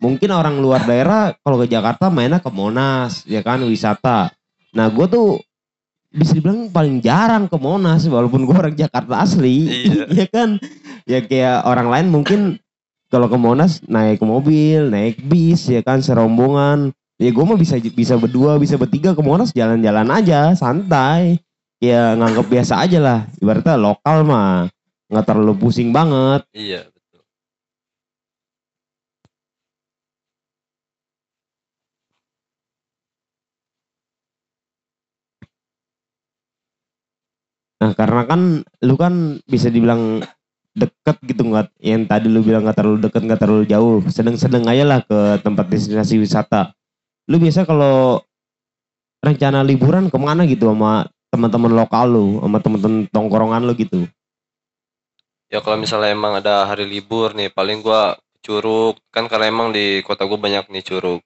Mungkin 0.00 0.32
orang 0.32 0.58
luar 0.58 0.82
daerah 0.84 1.36
kalau 1.44 1.60
ke 1.62 1.70
Jakarta 1.70 2.10
mainnya 2.10 2.42
ke 2.42 2.50
Monas, 2.50 3.22
ya 3.28 3.44
kan 3.44 3.62
wisata. 3.62 4.32
Nah 4.74 4.90
gue 4.90 5.06
tuh 5.06 5.38
bisa 6.14 6.38
dibilang 6.38 6.70
paling 6.70 7.02
jarang 7.02 7.50
ke 7.50 7.56
Monas 7.58 8.06
walaupun 8.06 8.46
gue 8.46 8.56
orang 8.56 8.74
Jakarta 8.74 9.22
asli. 9.22 9.68
Iya. 9.86 10.04
ya 10.24 10.26
kan 10.30 10.48
ya 11.04 11.20
kayak 11.22 11.68
orang 11.68 11.88
lain 11.92 12.06
mungkin 12.10 12.40
kalau 13.12 13.30
ke 13.30 13.38
Monas 13.38 13.84
naik 13.86 14.22
mobil 14.24 14.90
naik 14.90 15.22
bis 15.22 15.70
ya 15.70 15.84
kan 15.84 16.00
serombongan 16.02 16.90
ya 17.18 17.30
gue 17.30 17.44
mah 17.46 17.58
bisa 17.58 17.78
bisa 17.78 18.14
berdua 18.18 18.58
bisa 18.58 18.74
bertiga 18.74 19.14
ke 19.14 19.22
Monas 19.22 19.54
jalan-jalan 19.54 20.08
aja 20.10 20.54
santai. 20.58 21.38
Ya 21.82 22.16
nganggap 22.16 22.46
biasa 22.48 22.80
aja 22.80 22.98
lah. 23.02 23.20
Ibaratnya 23.38 23.76
lokal 23.76 24.24
mah 24.24 24.72
nggak 25.10 25.26
terlalu 25.28 25.54
pusing 25.58 25.92
banget. 25.92 26.42
Iya, 26.56 26.88
betul. 26.88 27.22
nah 37.74 37.92
karena 37.92 38.22
kan 38.24 38.40
lu 38.80 38.94
kan 38.96 39.44
bisa 39.44 39.68
dibilang 39.68 40.24
deket 40.72 41.20
gitu 41.28 41.42
nggak 41.52 41.68
yang 41.84 42.08
tadi 42.08 42.32
lu 42.32 42.40
bilang 42.40 42.64
nggak 42.64 42.80
terlalu 42.80 42.98
deket 43.06 43.22
nggak 43.28 43.40
terlalu 43.44 43.64
jauh. 43.68 44.00
Sedang-sedang 44.08 44.64
aja 44.66 44.84
lah 44.88 45.00
ke 45.04 45.42
tempat 45.44 45.68
destinasi 45.68 46.16
wisata 46.16 46.72
lu 47.30 47.36
biasa 47.40 47.64
kalau 47.64 48.20
rencana 49.24 49.64
liburan 49.64 50.12
ke 50.12 50.18
mana 50.20 50.44
gitu 50.44 50.68
sama 50.68 51.08
teman-teman 51.32 51.72
lokal 51.72 52.06
lu 52.08 52.26
sama 52.44 52.58
teman-teman 52.60 53.08
tongkrongan 53.08 53.64
lu 53.64 53.72
gitu 53.76 54.04
Ya 55.54 55.62
kalau 55.62 55.78
misalnya 55.78 56.10
emang 56.10 56.34
ada 56.42 56.66
hari 56.66 56.82
libur 56.82 57.30
nih, 57.30 57.46
paling 57.46 57.78
gua 57.78 58.18
Curug 58.42 58.98
kan 59.14 59.30
karena 59.30 59.54
emang 59.54 59.70
di 59.70 60.02
kota 60.02 60.26
gua 60.26 60.34
banyak 60.34 60.66
nih 60.66 60.82
curug. 60.82 61.22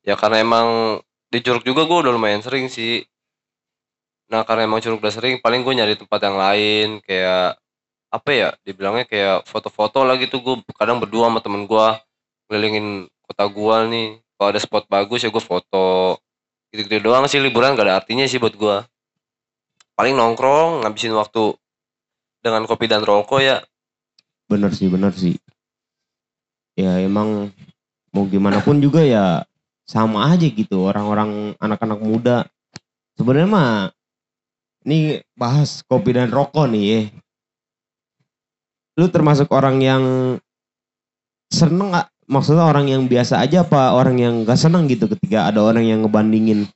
Ya 0.00 0.16
karena 0.16 0.40
emang 0.40 0.68
di 1.28 1.44
Curug 1.44 1.60
juga 1.60 1.84
gua 1.84 2.08
udah 2.08 2.12
lumayan 2.16 2.40
sering 2.40 2.72
sih. 2.72 3.04
Nah 4.32 4.48
karena 4.48 4.64
emang 4.64 4.80
Curug 4.80 5.04
udah 5.04 5.12
sering, 5.12 5.44
paling 5.44 5.60
gue 5.60 5.76
nyari 5.76 5.94
tempat 6.00 6.20
yang 6.24 6.36
lain 6.40 6.88
kayak 7.04 7.60
apa 8.08 8.30
ya? 8.32 8.48
Dibilangnya 8.64 9.04
kayak 9.04 9.44
foto-foto 9.44 10.00
lah 10.08 10.16
gitu. 10.16 10.40
Gue 10.40 10.56
kadang 10.72 11.04
berdua 11.04 11.28
sama 11.28 11.44
temen 11.44 11.68
gua 11.68 12.00
ngelilingin 12.48 13.12
kota 13.28 13.44
gua 13.52 13.84
nih. 13.84 14.23
Kalau 14.34 14.48
ada 14.50 14.60
spot 14.60 14.84
bagus 14.90 15.22
ya 15.22 15.30
gue 15.30 15.44
foto. 15.44 16.18
Gitu-gitu 16.74 17.02
doang 17.06 17.26
sih 17.30 17.38
liburan 17.38 17.78
gak 17.78 17.86
ada 17.86 18.02
artinya 18.02 18.26
sih 18.26 18.42
buat 18.42 18.54
gua. 18.58 18.82
Paling 19.94 20.18
nongkrong 20.18 20.82
ngabisin 20.82 21.14
waktu 21.14 21.54
dengan 22.44 22.68
kopi 22.68 22.84
dan 22.84 23.00
rokok 23.00 23.40
ya 23.40 23.56
bener 24.44 24.68
sih 24.76 24.92
bener 24.92 25.16
sih 25.16 25.40
ya 26.76 27.00
emang 27.00 27.48
mau 28.12 28.28
gimana 28.28 28.60
pun 28.60 28.76
juga 28.76 29.00
ya 29.00 29.48
sama 29.88 30.28
aja 30.28 30.44
gitu 30.44 30.84
orang-orang 30.84 31.56
anak-anak 31.56 32.00
muda 32.04 32.38
sebenarnya 33.16 33.48
mah 33.48 33.72
ini 34.84 35.24
bahas 35.32 35.80
kopi 35.88 36.12
dan 36.12 36.28
rokok 36.28 36.68
nih 36.68 36.84
ya. 36.84 37.00
lu 39.00 39.08
termasuk 39.08 39.48
orang 39.50 39.80
yang 39.80 40.04
seneng 41.48 41.96
nggak 41.96 42.08
maksudnya 42.24 42.64
orang 42.64 42.88
yang 42.88 43.04
biasa 43.04 43.40
aja 43.40 43.64
apa 43.64 43.92
orang 43.94 44.16
yang 44.20 44.34
gak 44.42 44.56
seneng 44.56 44.88
gitu 44.88 45.08
ketika 45.10 45.48
ada 45.48 45.60
orang 45.60 45.84
yang 45.84 46.04
ngebandingin 46.04 46.68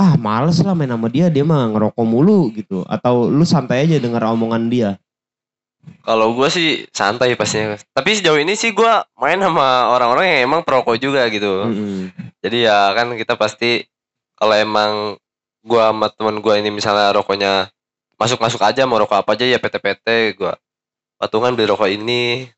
ah 0.00 0.16
males 0.16 0.56
lah 0.64 0.72
main 0.72 0.88
sama 0.88 1.12
dia 1.12 1.28
dia 1.28 1.44
mah 1.44 1.68
ngerokok 1.76 2.06
mulu 2.06 2.48
gitu 2.56 2.86
atau 2.88 3.28
lu 3.28 3.44
santai 3.44 3.84
aja 3.84 4.00
denger 4.00 4.22
omongan 4.32 4.72
dia 4.72 4.90
Kalau 6.04 6.36
gue 6.36 6.44
sih 6.52 6.84
santai 6.92 7.32
pastinya. 7.40 7.72
Tapi 7.96 8.12
sejauh 8.12 8.36
ini 8.36 8.52
sih 8.52 8.76
gue 8.76 8.92
main 9.16 9.40
sama 9.40 9.88
orang-orang 9.88 10.28
yang 10.28 10.40
emang 10.44 10.60
perokok 10.60 11.00
juga 11.00 11.24
gitu. 11.32 11.64
Mm-mm. 11.64 12.12
Jadi 12.44 12.68
ya 12.68 12.92
kan 12.92 13.16
kita 13.16 13.32
pasti 13.40 13.88
kalau 14.36 14.52
emang 14.60 15.16
gue 15.64 15.80
sama 15.80 16.12
temen 16.12 16.40
gue 16.40 16.54
ini 16.56 16.68
misalnya 16.68 17.16
rokoknya 17.16 17.72
masuk-masuk 18.20 18.60
aja 18.60 18.84
mau 18.84 19.00
rokok 19.00 19.24
apa 19.24 19.32
aja 19.36 19.48
ya 19.48 19.56
PT-PT 19.56 20.36
gue 20.36 20.52
patungan 21.16 21.52
beli 21.52 21.68
rokok 21.68 21.88
ini 21.88 22.48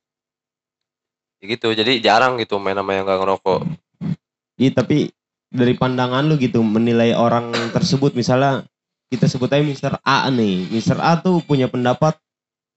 Ya 1.42 1.58
gitu 1.58 1.74
jadi 1.74 1.98
jarang 1.98 2.38
gitu 2.38 2.62
main 2.62 2.78
sama 2.78 2.94
yang 2.94 3.02
gak 3.02 3.18
ngerokok 3.18 3.60
Iya 4.62 4.70
tapi 4.78 5.10
dari 5.50 5.74
pandangan 5.74 6.24
lu 6.24 6.38
gitu 6.38 6.62
menilai 6.62 7.12
orang 7.18 7.50
tersebut 7.74 8.14
misalnya 8.14 8.62
kita 9.12 9.28
sebut 9.28 9.52
aja 9.52 9.60
Mr. 9.60 9.94
A 10.00 10.30
nih. 10.32 10.70
Mr. 10.72 10.96
A 10.96 11.20
tuh 11.20 11.44
punya 11.44 11.68
pendapat 11.68 12.16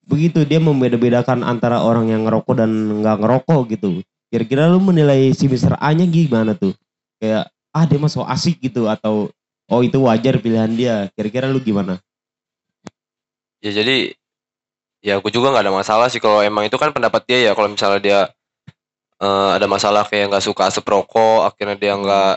begitu 0.03 0.43
dia 0.43 0.59
membeda-bedakan 0.59 1.47
antara 1.47 1.79
orang 1.79 2.11
yang 2.11 2.27
ngerokok 2.27 2.55
dan 2.59 2.71
nggak 2.99 3.23
ngerokok 3.23 3.61
gitu. 3.71 3.89
Kira-kira 4.27 4.67
lu 4.67 4.83
menilai 4.83 5.31
si 5.31 5.47
Mr. 5.47 5.79
A-nya 5.79 6.03
gimana 6.03 6.51
tuh? 6.51 6.75
Kayak 7.23 7.47
ah 7.71 7.85
dia 7.87 7.95
mah 7.95 8.11
so 8.11 8.27
asik 8.27 8.59
gitu 8.59 8.91
atau 8.91 9.31
oh 9.71 9.81
itu 9.85 9.95
wajar 10.03 10.41
pilihan 10.43 10.71
dia. 10.75 10.95
Kira-kira 11.15 11.47
lu 11.47 11.63
gimana? 11.63 12.03
ya 13.65 13.71
jadi 13.73 14.13
ya 15.01 15.17
aku 15.17 15.33
juga 15.33 15.49
nggak 15.49 15.65
ada 15.65 15.73
masalah 15.73 16.05
sih 16.05 16.21
kalau 16.21 16.45
emang 16.45 16.69
itu 16.69 16.77
kan 16.77 16.93
pendapat 16.93 17.25
dia 17.25 17.49
ya 17.49 17.51
kalau 17.57 17.73
misalnya 17.73 17.97
dia 17.97 18.19
eh, 19.25 19.49
ada 19.57 19.65
masalah 19.75 20.03
kayak 20.09 20.25
nggak 20.31 20.45
suka 20.47 20.61
asap 20.69 20.85
rokok 20.93 21.49
akhirnya 21.49 21.75
dia 21.81 21.93
nggak 21.97 22.33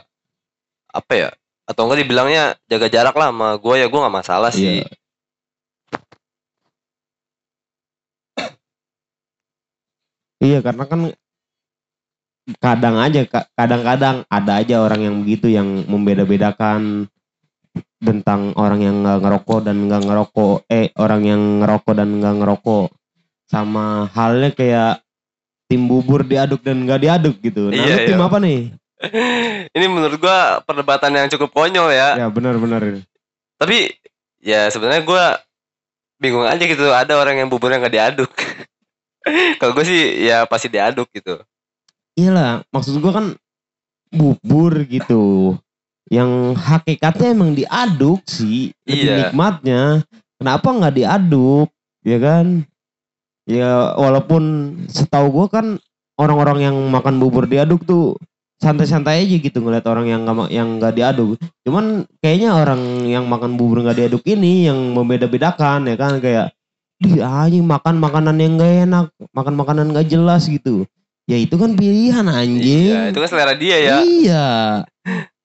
apa 0.99 1.13
ya 1.15 1.29
atau 1.69 1.85
enggak 1.85 2.01
dibilangnya 2.03 2.45
jaga 2.71 2.89
jarak 2.89 3.15
lah 3.21 3.29
sama 3.29 3.49
gue 3.61 3.75
ya 3.77 3.87
gue 3.93 4.01
nggak 4.03 4.17
masalah 4.21 4.51
sih 4.51 4.81
Iya. 4.81 4.87
Iya 10.39 10.59
karena 10.63 10.85
kan 10.87 11.01
kadang 12.63 12.97
aja 12.97 13.21
ka- 13.29 13.49
kadang-kadang 13.59 14.25
ada 14.31 14.53
aja 14.63 14.81
orang 14.81 15.01
yang 15.05 15.15
begitu 15.21 15.53
yang 15.53 15.85
membeda-bedakan 15.85 17.11
tentang 18.01 18.55
orang 18.57 18.81
yang 18.81 18.97
nggak 19.05 19.21
ngerokok 19.21 19.59
dan 19.67 19.77
nggak 19.91 20.03
ngerokok 20.07 20.55
eh 20.71 20.89
orang 20.97 21.23
yang 21.27 21.43
ngerokok 21.61 21.95
dan 21.99 22.09
nggak 22.23 22.35
ngerokok 22.41 22.87
sama 23.51 24.07
halnya 24.15 24.51
kayak 24.55 25.03
tim 25.69 25.85
bubur 25.85 26.25
diaduk 26.25 26.65
dan 26.65 26.83
nggak 26.83 27.01
diaduk 27.05 27.37
gitu. 27.45 27.69
Nah, 27.69 27.77
Iya, 27.77 27.95
lu 27.95 27.99
tim 28.09 28.19
iya. 28.19 28.27
apa 28.27 28.37
nih? 28.41 28.61
Ini 29.77 29.87
menurut 29.87 30.19
gua 30.19 30.59
perdebatan 30.65 31.13
yang 31.15 31.29
cukup 31.31 31.53
konyol 31.55 31.93
ya. 31.93 32.19
Ya 32.19 32.27
benar-benar. 32.33 33.05
Tapi 33.61 33.95
ya 34.41 34.67
sebenarnya 34.73 35.05
gua 35.05 35.25
bingung 36.19 36.43
aja 36.43 36.59
gitu 36.59 36.91
ada 36.91 37.15
orang 37.15 37.39
yang 37.39 37.49
buburnya 37.53 37.79
nggak 37.79 37.95
diaduk. 37.95 38.33
Kalau 39.61 39.77
gue 39.77 39.85
sih 39.85 40.25
ya 40.25 40.49
pasti 40.49 40.73
diaduk 40.73 41.07
gitu. 41.13 41.37
Iyalah, 42.17 42.65
maksud 42.73 42.97
gua 42.99 43.13
kan 43.23 43.27
bubur 44.09 44.83
gitu. 44.89 45.55
Yang 46.09 46.57
hakikatnya 46.57 47.37
emang 47.37 47.53
diaduk 47.53 48.25
sih, 48.25 48.73
lebih 48.89 49.05
Iya. 49.05 49.17
nikmatnya. 49.29 49.83
Kenapa 50.41 50.69
nggak 50.73 50.97
diaduk? 50.97 51.69
Ya 52.03 52.17
kan? 52.17 52.65
Ya 53.49 53.97
walaupun 53.97 54.77
setahu 54.93 55.33
gua 55.33 55.47
kan 55.49 55.81
orang-orang 56.21 56.69
yang 56.69 56.77
makan 56.93 57.17
bubur 57.17 57.49
diaduk 57.49 57.81
tuh 57.89 58.21
santai-santai 58.61 59.25
aja 59.25 59.37
gitu 59.41 59.65
ngeliat 59.65 59.87
orang 59.89 60.07
yang 60.11 60.23
ma- 60.29 60.53
yang 60.53 60.77
nggak 60.77 61.01
diaduk. 61.01 61.41
Cuman 61.65 62.05
kayaknya 62.21 62.53
orang 62.53 63.09
yang 63.09 63.25
makan 63.25 63.57
bubur 63.57 63.81
nggak 63.81 64.05
diaduk 64.05 64.23
ini 64.29 64.69
yang 64.69 64.77
membeda-bedakan 64.93 65.89
ya 65.89 65.97
kan 65.97 66.21
kayak 66.21 66.53
di 66.99 67.23
anjing 67.23 67.63
makan 67.63 68.03
makanan 68.03 68.37
yang 68.43 68.59
gak 68.59 68.75
enak, 68.91 69.07
makan 69.31 69.55
makanan 69.55 69.95
gak 69.95 70.11
jelas 70.11 70.51
gitu. 70.51 70.83
Ya 71.31 71.39
itu 71.39 71.55
kan 71.55 71.79
pilihan 71.79 72.27
anjing. 72.27 72.91
Iya, 72.91 73.15
itu 73.15 73.19
kan 73.23 73.29
selera 73.31 73.55
dia 73.55 73.77
ya. 73.79 73.97
Iya. 74.03 74.47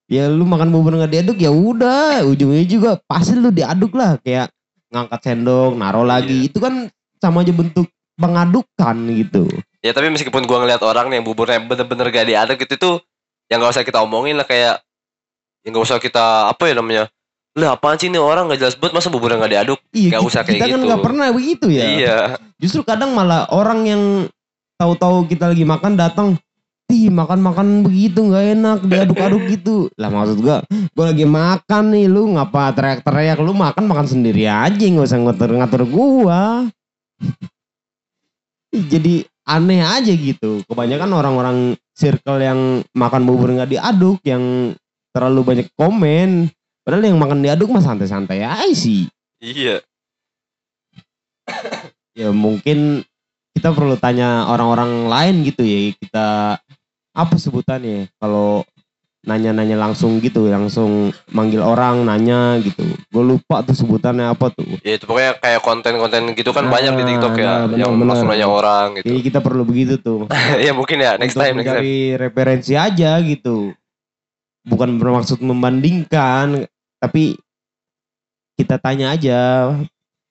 Ya 0.09 0.23
lu 0.33 0.49
makan 0.49 0.73
bubur 0.73 0.97
nggak 0.97 1.13
diaduk 1.13 1.37
ya 1.37 1.53
udah, 1.53 2.25
ujungnya 2.25 2.65
juga 2.65 2.97
pasti 3.05 3.37
lu 3.37 3.53
diaduk 3.53 3.93
lah 3.93 4.17
kayak 4.25 4.49
ngangkat 4.89 5.19
sendok, 5.21 5.77
naruh 5.77 6.07
lagi. 6.07 6.41
Iya. 6.41 6.49
Itu 6.49 6.57
kan 6.57 6.89
sama 7.21 7.45
aja 7.45 7.53
bentuk 7.53 7.87
pengadukan 8.15 8.95
gitu. 9.13 9.45
Ya 9.83 9.91
tapi 9.91 10.07
meskipun 10.09 10.45
gua 10.45 10.63
ngeliat 10.63 10.81
orang 10.81 11.11
yang 11.11 11.23
buburnya 11.27 11.59
bener-bener 11.59 12.07
gak 12.07 12.27
diaduk 12.27 12.57
gitu 12.63 12.75
tuh 12.79 12.95
yang 13.51 13.59
gak 13.59 13.75
usah 13.75 13.83
kita 13.83 13.99
omongin 13.99 14.39
lah 14.39 14.47
kayak 14.47 14.79
yang 15.67 15.75
gak 15.75 15.85
usah 15.85 15.99
kita 15.99 16.47
apa 16.47 16.71
ya 16.71 16.75
namanya 16.79 17.03
lah 17.53 17.77
apaan 17.77 17.99
sih 18.01 18.09
ini 18.09 18.17
orang 18.17 18.49
gak 18.49 18.63
jelas 18.63 18.75
banget 18.79 18.97
masa 18.97 19.13
buburnya 19.13 19.37
gak 19.43 19.53
diaduk 19.53 19.79
Iya, 19.93 20.17
kita, 20.17 20.25
usah 20.25 20.41
kayak 20.41 20.55
kita 20.57 20.65
kan 20.71 20.79
gitu. 20.79 20.87
nggak 20.89 21.03
pernah 21.03 21.27
begitu 21.29 21.65
ya. 21.69 21.83
iya 21.85 22.17
Justru 22.57 22.81
kadang 22.81 23.11
malah 23.11 23.45
orang 23.51 23.79
yang 23.83 24.03
tahu-tahu 24.79 25.27
kita 25.27 25.51
lagi 25.51 25.67
makan 25.67 25.93
datang, 25.99 26.27
"Ih, 26.87 27.11
makan-makan 27.11 27.83
begitu 27.83 28.23
nggak 28.23 28.45
enak, 28.57 28.79
diaduk-aduk 28.87 29.43
gitu." 29.51 29.75
Lah 29.99 30.07
maksud 30.07 30.39
gua, 30.39 30.63
gua 30.95 31.05
lagi 31.11 31.27
makan 31.27 31.83
nih, 31.91 32.07
lu 32.07 32.31
ngapa 32.33 32.71
teriak-teriak? 32.71 33.37
Lu 33.43 33.51
makan 33.51 33.83
makan 33.85 34.07
sendiri 34.07 34.47
aja, 34.47 34.79
nggak 34.79 35.05
usah 35.11 35.19
ngatur-ngatur 35.19 35.83
gua. 35.91 36.71
Jadi 38.73 39.23
aneh 39.45 39.85
aja 39.85 40.09
gitu. 40.09 40.65
Kebanyakan 40.65 41.11
orang-orang 41.13 41.57
circle 41.93 42.41
yang 42.41 42.81
makan 42.97 43.21
bubur 43.29 43.53
nggak 43.53 43.69
diaduk, 43.69 44.17
yang 44.25 44.73
terlalu 45.13 45.41
banyak 45.45 45.67
komen. 45.77 46.49
Padahal 46.83 47.07
yang 47.07 47.21
makan 47.21 47.39
diaduk 47.39 47.71
mah 47.71 47.79
santai-santai 47.79 48.43
aja 48.43 48.75
sih 48.75 49.07
iya 49.43 49.83
ya 52.19 52.31
mungkin 52.31 53.03
kita 53.51 53.75
perlu 53.75 53.99
tanya 53.99 54.47
orang-orang 54.47 55.11
lain 55.11 55.35
gitu 55.43 55.67
ya 55.67 55.91
kita 55.99 56.27
apa 57.13 57.35
sebutannya 57.37 58.07
kalau 58.17 58.63
nanya-nanya 59.23 59.79
langsung 59.79 60.19
gitu 60.19 60.51
langsung 60.51 61.15
manggil 61.31 61.63
orang 61.63 62.03
nanya 62.03 62.59
gitu. 62.59 62.83
Gue 63.07 63.23
lupa 63.23 63.63
tuh 63.63 63.71
sebutannya 63.71 64.27
apa 64.27 64.51
tuh. 64.51 64.67
Ya 64.83 64.99
itu 64.99 65.07
pokoknya 65.07 65.39
kayak 65.39 65.63
konten-konten 65.63 66.35
gitu 66.35 66.51
kan 66.51 66.67
Nah, 66.67 66.71
banyak 66.75 66.93
di 66.99 67.03
TikTok 67.07 67.33
ya 67.39 67.63
nah, 67.63 67.75
yang 67.79 67.95
benar. 67.95 68.19
langsung 68.19 68.27
nanya 68.27 68.47
orang 68.51 68.87
jadi 68.99 69.07
gitu 69.15 69.23
kita 69.31 69.39
perlu 69.39 69.63
begitu 69.63 69.95
tuh. 69.99 70.27
Ya 70.65 70.75
mungkin 70.75 70.99
ya 70.99 71.15
next 71.15 71.39
untuk 71.39 71.47
time 71.47 71.55
next 71.63 71.71
time. 71.71 71.87
referensi 72.19 72.73
aja 72.75 73.11
gitu. 73.23 73.71
Bukan 74.67 74.99
bermaksud 74.99 75.39
membandingkan 75.39 76.67
tapi 76.99 77.39
kita 78.59 78.75
tanya 78.77 79.15
aja 79.15 79.71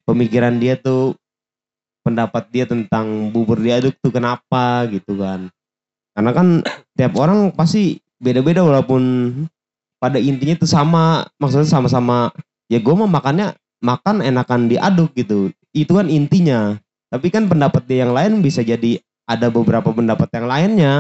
pemikiran 0.04 0.60
dia 0.60 0.76
tuh 0.76 1.16
pendapat 2.04 2.44
dia 2.52 2.64
tentang 2.68 3.30
bubur 3.32 3.56
diaduk 3.56 3.96
tuh 4.04 4.12
kenapa 4.12 4.84
gitu 4.92 5.16
kan. 5.16 5.48
Karena 6.12 6.30
kan 6.36 6.48
tiap 6.92 7.16
orang 7.16 7.48
pasti 7.56 7.96
beda-beda 8.22 8.62
walaupun 8.62 9.02
pada 9.98 10.22
intinya 10.22 10.54
itu 10.54 10.66
sama 10.70 11.26
maksudnya 11.42 11.66
sama-sama. 11.66 12.30
Ya 12.70 12.78
gue 12.78 12.94
mau 12.94 13.10
makannya 13.10 13.58
makan 13.82 14.22
enakan 14.22 14.70
diaduk 14.70 15.10
gitu. 15.18 15.50
Itu 15.74 15.98
kan 15.98 16.06
intinya. 16.06 16.78
Tapi 17.10 17.28
kan 17.28 17.50
pendapat 17.50 17.84
dia 17.90 18.06
yang 18.06 18.14
lain 18.14 18.40
bisa 18.40 18.62
jadi 18.62 19.02
ada 19.26 19.50
beberapa 19.50 19.90
pendapat 19.90 20.30
yang 20.32 20.46
lainnya. 20.48 20.94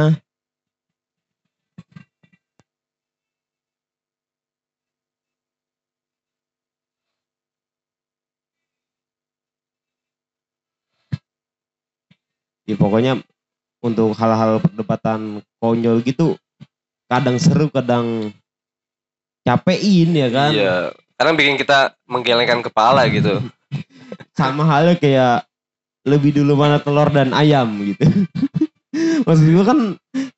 Ya 12.62 12.78
pokoknya 12.78 13.18
untuk 13.82 14.14
hal-hal 14.14 14.62
perdebatan 14.62 15.42
konyol 15.58 15.98
gitu 16.06 16.38
kadang 17.12 17.36
seru 17.36 17.68
kadang 17.68 18.32
capein 19.44 20.08
ya 20.16 20.28
kan? 20.32 20.50
Iya 20.56 20.76
kadang 21.20 21.34
bikin 21.36 21.60
kita 21.60 21.92
menggelengkan 22.08 22.64
kepala 22.64 23.04
gitu. 23.12 23.44
Sama 24.38 24.64
halnya 24.64 24.96
kayak 24.96 25.44
lebih 26.02 26.34
dulu 26.34 26.58
mana 26.58 26.80
telur 26.82 27.12
dan 27.12 27.30
ayam 27.36 27.68
gitu. 27.84 28.08
Maksud 29.28 29.46
gue 29.48 29.64
kan 29.64 29.78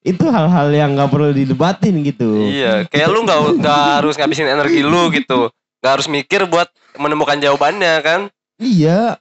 itu 0.04 0.24
hal-hal 0.28 0.68
yang 0.70 0.92
nggak 0.92 1.10
perlu 1.10 1.30
didebatin 1.32 2.04
gitu. 2.04 2.50
Iya 2.50 2.84
kayak 2.90 3.08
lu 3.08 3.24
nggak 3.24 3.40
nggak 3.62 3.82
harus 4.02 4.14
ngabisin 4.18 4.50
energi 4.50 4.82
lu 4.82 5.08
gitu. 5.14 5.48
Nggak 5.80 5.92
harus 6.00 6.06
mikir 6.10 6.44
buat 6.50 6.68
menemukan 6.98 7.38
jawabannya 7.38 7.94
kan? 8.02 8.20
Iya. 8.58 9.18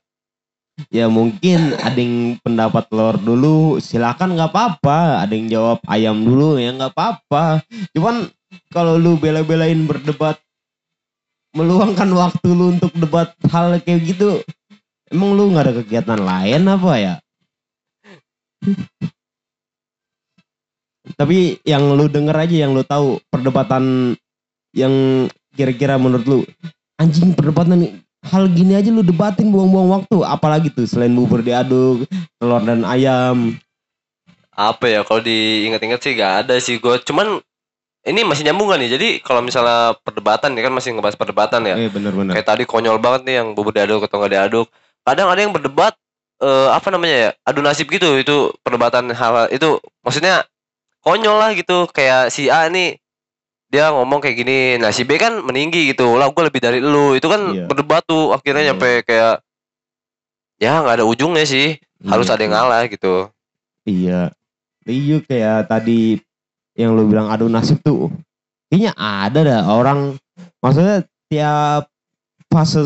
Ya 0.89 1.05
mungkin 1.05 1.77
ada 1.77 1.97
yang 2.01 2.41
pendapat 2.41 2.89
telur 2.89 3.21
dulu, 3.21 3.77
silakan 3.77 4.33
nggak 4.33 4.49
apa-apa. 4.49 5.21
Ada 5.21 5.33
yang 5.37 5.47
jawab 5.49 5.79
ayam 5.85 6.25
dulu, 6.25 6.57
ya 6.57 6.73
nggak 6.73 6.93
apa-apa. 6.97 7.61
Cuman 7.93 8.29
kalau 8.73 8.97
lu 8.97 9.13
bela-belain 9.21 9.85
berdebat, 9.85 10.41
meluangkan 11.53 12.09
waktu 12.17 12.47
lu 12.49 12.73
untuk 12.73 12.89
debat 12.97 13.29
hal 13.53 13.77
kayak 13.85 14.01
gitu, 14.01 14.41
emang 15.13 15.37
lu 15.37 15.53
nggak 15.53 15.65
ada 15.69 15.73
kegiatan 15.77 16.21
lain 16.21 16.61
apa 16.65 16.91
ya? 16.97 17.13
Tapi 21.13 21.61
yang 21.67 21.93
lu 21.93 22.09
denger 22.09 22.33
aja, 22.33 22.55
yang 22.65 22.73
lu 22.73 22.81
tahu 22.81 23.21
perdebatan 23.29 24.17
yang 24.73 25.29
kira-kira 25.53 26.01
menurut 26.01 26.25
lu 26.25 26.39
anjing 26.97 27.37
perdebatan 27.37 28.01
hal 28.23 28.47
gini 28.47 28.79
aja 28.79 28.87
lu 28.87 29.03
debatin 29.03 29.51
buang-buang 29.51 30.01
waktu. 30.01 30.17
Apalagi 30.23 30.71
tuh 30.71 30.87
selain 30.87 31.11
bubur 31.11 31.43
diaduk 31.43 32.07
telur 32.39 32.63
dan 32.63 32.87
ayam. 32.87 33.59
Apa 34.53 34.85
ya 34.85 34.99
kalau 35.03 35.19
diingat-ingat 35.19 35.99
sih 35.99 36.13
gak 36.15 36.47
ada 36.47 36.55
sih. 36.63 36.79
Gue 36.79 37.01
cuman 37.03 37.41
ini 38.03 38.21
masih 38.23 38.47
nyambung 38.47 38.71
gak 38.71 38.79
nih 38.79 38.91
jadi 38.95 39.07
kalau 39.23 39.43
misalnya 39.43 39.95
perdebatan 40.03 40.55
ya 40.55 40.61
kan 40.63 40.73
masih 40.75 40.89
ngebahas 40.95 41.17
perdebatan 41.19 41.61
ya? 41.67 41.75
Eh 41.75 41.91
bener-bener 41.91 42.31
kayak 42.37 42.47
tadi 42.47 42.63
konyol 42.63 42.99
banget 42.99 43.27
nih 43.27 43.35
yang 43.43 43.47
bubur 43.51 43.75
diaduk 43.75 44.07
atau 44.07 44.23
nggak 44.23 44.33
diaduk. 44.33 44.67
Kadang 45.03 45.27
ada 45.27 45.41
yang 45.43 45.51
berdebat 45.51 45.93
eh, 46.39 46.69
apa 46.71 46.87
namanya 46.93 47.15
ya 47.15 47.29
adu 47.43 47.59
nasib 47.59 47.91
gitu. 47.91 48.15
Itu 48.15 48.55
perdebatan 48.63 49.11
hal 49.11 49.51
itu 49.51 49.83
maksudnya 50.05 50.47
konyol 51.03 51.35
lah 51.35 51.51
gitu. 51.57 51.91
Kayak 51.91 52.31
si 52.31 52.47
A 52.47 52.71
nih 52.71 53.02
dia 53.73 53.89
ngomong 53.89 54.21
kayak 54.21 54.37
gini 54.37 54.57
nah 54.77 54.93
si 54.93 55.01
B 55.01 55.17
kan 55.17 55.41
meninggi 55.41 55.89
gitu 55.89 56.13
lah 56.13 56.29
gue 56.29 56.43
lebih 56.45 56.61
dari 56.61 56.77
lu 56.77 57.17
itu 57.17 57.25
kan 57.25 57.41
Iya. 57.49 57.65
berdebat 57.65 58.05
tuh 58.05 58.29
akhirnya 58.29 58.61
Iya. 58.61 58.69
nyampe 58.69 58.89
kayak 59.01 59.41
ya 60.61 60.79
nggak 60.79 61.01
ada 61.01 61.05
ujungnya 61.05 61.41
sih 61.43 61.75
harus 62.05 62.29
Iya, 62.29 62.33
ada 62.37 62.41
yang 62.41 62.53
iya. 62.53 62.59
ngalah 62.61 62.81
gitu 62.85 63.13
iya 63.83 64.21
iya 64.85 65.17
kayak 65.19 65.59
tadi 65.65 66.21
yang 66.73 66.93
lu 66.93 67.09
bilang 67.09 67.27
adu 67.27 67.49
nasib 67.49 67.81
tuh 67.81 68.13
kayaknya 68.69 68.93
ada 68.93 69.39
dah 69.41 69.61
orang 69.67 70.21
maksudnya 70.61 71.01
tiap 71.25 71.89
fase 72.45 72.85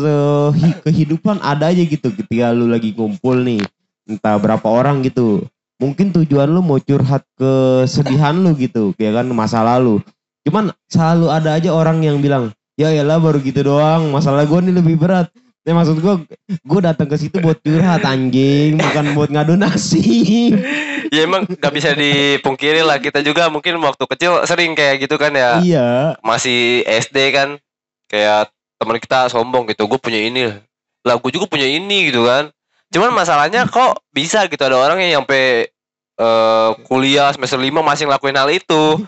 hi- 0.56 0.80
kehidupan 0.82 1.36
ada 1.38 1.68
aja 1.68 1.84
gitu 1.84 2.08
ketika 2.10 2.48
lu 2.50 2.64
lagi 2.66 2.96
ngumpul 2.96 3.36
nih 3.36 3.60
entah 4.08 4.40
berapa 4.40 4.64
orang 4.64 5.04
gitu 5.04 5.44
mungkin 5.76 6.10
tujuan 6.10 6.48
lu 6.48 6.64
mau 6.64 6.80
curhat 6.80 7.22
kesedihan 7.36 8.32
lu 8.34 8.56
gitu 8.56 8.96
kayak 8.96 9.20
kan 9.20 9.26
masa 9.28 9.60
lalu 9.60 10.00
cuman 10.48 10.72
selalu 10.88 11.28
ada 11.28 11.60
aja 11.60 11.70
orang 11.76 12.00
yang 12.00 12.24
bilang 12.24 12.56
ya 12.78 13.02
lah 13.02 13.18
baru 13.18 13.42
gitu 13.42 13.66
doang. 13.66 14.14
Masalah 14.14 14.46
gue 14.46 14.58
nih 14.70 14.74
lebih 14.78 14.96
berat. 14.96 15.28
Ya 15.66 15.76
maksud 15.76 16.00
gue, 16.00 16.14
gue 16.48 16.80
datang 16.80 17.12
ke 17.12 17.20
situ 17.20 17.44
buat 17.44 17.60
curhat 17.60 18.00
anjing, 18.00 18.80
bukan 18.80 19.12
buat 19.12 19.28
ngadu 19.28 19.52
nasib. 19.52 20.56
ya 21.12 21.28
emang 21.28 21.44
nggak 21.44 21.74
bisa 21.74 21.92
dipungkiri 21.92 22.80
lah. 22.80 22.96
Kita 22.96 23.20
juga 23.20 23.52
mungkin 23.52 23.76
waktu 23.84 24.00
kecil 24.08 24.48
sering 24.48 24.72
kayak 24.72 25.04
gitu 25.04 25.20
kan 25.20 25.34
ya. 25.36 25.60
Iya, 25.60 26.16
masih 26.24 26.88
SD 26.88 27.36
kan. 27.36 27.60
Kayak 28.08 28.48
teman 28.80 28.96
kita 28.96 29.28
sombong 29.28 29.68
gitu 29.68 29.84
gue 29.84 30.00
punya 30.00 30.24
ini. 30.24 30.56
Lah 31.04 31.20
gue 31.20 31.30
juga 31.34 31.44
punya 31.44 31.68
ini 31.68 32.08
gitu 32.08 32.24
kan. 32.24 32.48
Cuman 32.88 33.12
masalahnya 33.12 33.68
kok 33.68 34.00
bisa 34.08 34.48
gitu 34.48 34.64
ada 34.64 34.80
orang 34.80 35.04
yang 35.04 35.20
sampai 35.20 35.68
eh, 36.16 36.70
kuliah 36.88 37.28
semester 37.36 37.60
5 37.60 37.68
masih 37.84 38.08
ngelakuin 38.08 38.40
hal 38.40 38.48
itu. 38.48 39.04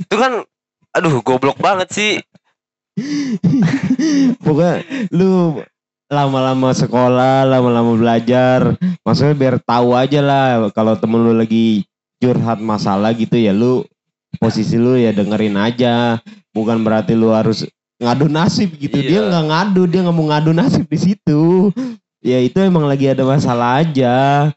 Itu 0.00 0.16
kan 0.16 0.40
aduh 0.96 1.20
goblok 1.20 1.58
banget 1.58 1.88
sih 1.92 2.14
Pokoknya 4.44 4.82
lu 5.14 5.62
lama-lama 6.08 6.72
sekolah, 6.72 7.44
lama-lama 7.44 7.94
belajar, 7.94 8.74
maksudnya 9.04 9.34
biar 9.36 9.54
tahu 9.62 9.92
aja 9.94 10.18
lah 10.24 10.66
kalau 10.72 10.96
temen 10.96 11.20
lu 11.20 11.36
lagi 11.36 11.84
curhat 12.18 12.58
masalah 12.58 13.14
gitu 13.14 13.38
ya 13.38 13.54
lu 13.54 13.84
posisi 14.42 14.74
lu 14.80 14.96
ya 14.98 15.12
dengerin 15.14 15.54
aja, 15.60 16.18
bukan 16.50 16.82
berarti 16.82 17.14
lu 17.14 17.30
harus 17.30 17.62
ngadu 18.02 18.26
nasib 18.26 18.74
gitu. 18.78 18.98
Dia 18.98 19.20
Iya. 19.22 19.28
nggak 19.30 19.46
ngadu, 19.46 19.82
dia 19.86 20.00
nggak 20.02 20.16
mau 20.16 20.26
ngadu 20.32 20.50
nasib 20.56 20.84
di 20.88 20.98
situ. 20.98 21.70
Ya 22.18 22.42
itu 22.42 22.58
emang 22.58 22.88
lagi 22.90 23.06
ada 23.06 23.22
masalah 23.22 23.78
aja. 23.84 24.48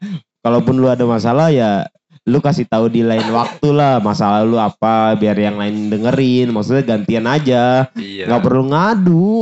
Kalaupun 0.42 0.74
lu 0.82 0.90
ada 0.90 1.06
masalah 1.06 1.54
ya 1.54 1.86
lu 2.22 2.38
kasih 2.38 2.66
tahu 2.70 2.86
di 2.86 3.02
lain 3.02 3.26
waktu 3.34 3.74
lah 3.74 3.98
masalah 3.98 4.46
lu 4.46 4.54
apa 4.54 5.18
biar 5.18 5.34
yang 5.34 5.58
lain 5.58 5.90
dengerin. 5.90 6.54
Maksudnya 6.54 6.84
gantian 6.86 7.26
aja. 7.26 7.90
Iya. 7.98 8.30
Nggak 8.30 8.42
perlu 8.42 8.64
ngadu. 8.70 9.38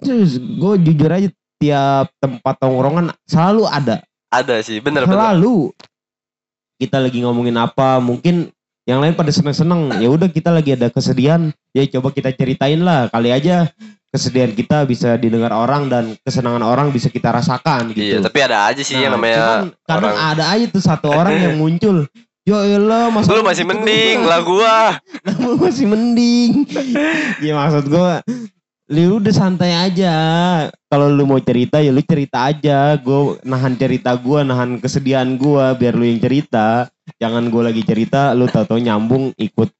Terus 0.00 0.40
gue 0.40 0.74
jujur 0.84 1.10
aja 1.12 1.28
tiap 1.60 2.08
tempat 2.20 2.54
tongkrongan 2.60 3.12
selalu 3.28 3.64
ada. 3.68 3.96
Ada 4.32 4.64
sih 4.64 4.80
bener 4.80 5.04
bener. 5.04 5.16
Selalu. 5.16 5.72
Kita 6.80 6.96
lagi 6.96 7.20
ngomongin 7.20 7.56
apa 7.60 8.00
mungkin 8.00 8.48
yang 8.88 9.04
lain 9.04 9.12
pada 9.12 9.28
seneng 9.28 9.52
seneng 9.52 9.92
ya 10.00 10.08
udah 10.08 10.28
kita 10.32 10.48
lagi 10.52 10.76
ada 10.76 10.88
kesedihan. 10.88 11.52
Ya 11.76 11.84
coba 11.88 12.12
kita 12.12 12.32
ceritain 12.32 12.80
lah 12.80 13.08
kali 13.12 13.32
aja 13.32 13.68
kesedihan 14.10 14.50
kita 14.50 14.82
bisa 14.84 15.14
didengar 15.14 15.50
orang 15.50 15.86
dan 15.86 16.04
kesenangan 16.20 16.60
orang 16.60 16.90
bisa 16.90 17.06
kita 17.06 17.30
rasakan 17.30 17.94
iya 17.94 18.18
gitu 18.18 18.26
tapi 18.26 18.38
ada 18.42 18.66
aja 18.66 18.82
sih 18.82 18.98
yang 18.98 19.14
Nah, 19.14 19.22
namanya 19.22 19.38
cuman 19.38 19.66
kadang 19.86 20.02
orang- 20.04 20.20
ada 20.28 20.44
aja 20.50 20.64
tuh 20.66 20.82
satu 20.82 21.06
orang 21.22 21.36
yang 21.38 21.54
muncul 21.56 21.96
ya 22.42 22.58
elah 22.66 23.06
masa 23.08 23.30
lu 23.30 23.42
masih 23.42 23.62
gitu 23.62 23.70
mending 23.70 24.16
doang?" 24.18 24.26
lah 24.26 24.40
gua 24.48 24.76
Lu 25.38 25.52
masih 25.56 25.86
mending. 25.86 26.50
ya 27.44 27.52
maksud 27.54 27.86
gua 27.86 28.20
lu 28.90 29.22
udah 29.22 29.30
santai 29.30 29.70
aja. 29.70 30.14
Kalau 30.90 31.06
lu 31.06 31.22
mau 31.22 31.38
cerita 31.38 31.78
ya 31.78 31.94
lu 31.94 32.02
cerita 32.02 32.50
aja. 32.50 32.98
Gue 32.98 33.38
nahan 33.46 33.78
cerita 33.78 34.10
gua, 34.18 34.42
nahan 34.42 34.82
kesedihan 34.82 35.38
gua 35.38 35.78
biar 35.78 35.94
lu 35.94 36.02
yang 36.02 36.18
cerita. 36.18 36.90
Jangan 37.14 37.46
gue 37.46 37.62
lagi 37.62 37.82
cerita, 37.82 38.34
lu 38.34 38.46
tau-tau 38.46 38.78
nyambung 38.78 39.30
ikut 39.36 39.70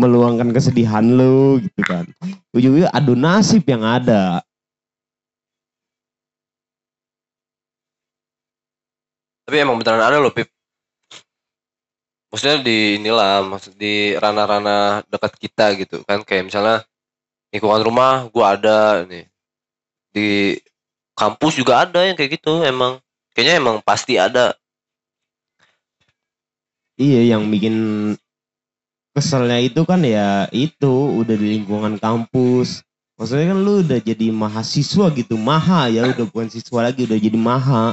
meluangkan 0.00 0.48
kesedihan 0.56 1.04
lu 1.04 1.60
gitu 1.60 1.80
kan. 1.84 2.08
Ujung-ujungnya 2.56 2.88
adu 2.96 3.12
nasib 3.12 3.68
yang 3.68 3.84
ada. 3.84 4.40
tapi 9.50 9.66
emang 9.66 9.82
beneran 9.82 9.98
ada 9.98 10.22
loh 10.22 10.30
Pip. 10.30 10.46
Maksudnya 12.30 12.62
di 12.62 13.02
inilah 13.02 13.42
maksud 13.42 13.74
di 13.74 14.14
ranah-ranah 14.14 15.02
dekat 15.10 15.34
kita 15.42 15.74
gitu 15.74 16.06
kan. 16.06 16.22
Kayak 16.22 16.46
misalnya 16.46 16.76
lingkungan 17.50 17.82
rumah 17.82 18.30
gua 18.30 18.54
ada 18.54 19.02
nih. 19.02 19.26
Di 20.14 20.54
kampus 21.18 21.58
juga 21.58 21.82
ada 21.82 22.06
yang 22.06 22.14
kayak 22.14 22.38
gitu 22.38 22.62
emang. 22.62 23.02
Kayaknya 23.34 23.54
emang 23.58 23.76
pasti 23.82 24.14
ada. 24.22 24.54
Iya 26.94 27.34
yang 27.34 27.50
bikin 27.50 27.74
keselnya 29.14 29.58
itu 29.58 29.82
kan 29.82 30.00
ya 30.06 30.46
itu 30.54 31.20
udah 31.20 31.34
di 31.34 31.58
lingkungan 31.58 31.98
kampus. 31.98 32.82
Maksudnya 33.20 33.52
kan 33.52 33.58
lu 33.60 33.84
udah 33.84 34.00
jadi 34.00 34.32
mahasiswa 34.32 35.12
gitu, 35.12 35.36
maha 35.36 35.92
ya 35.92 36.08
udah 36.08 36.24
bukan 36.24 36.48
siswa 36.48 36.88
lagi 36.88 37.04
udah 37.04 37.20
jadi 37.20 37.36
maha. 37.36 37.92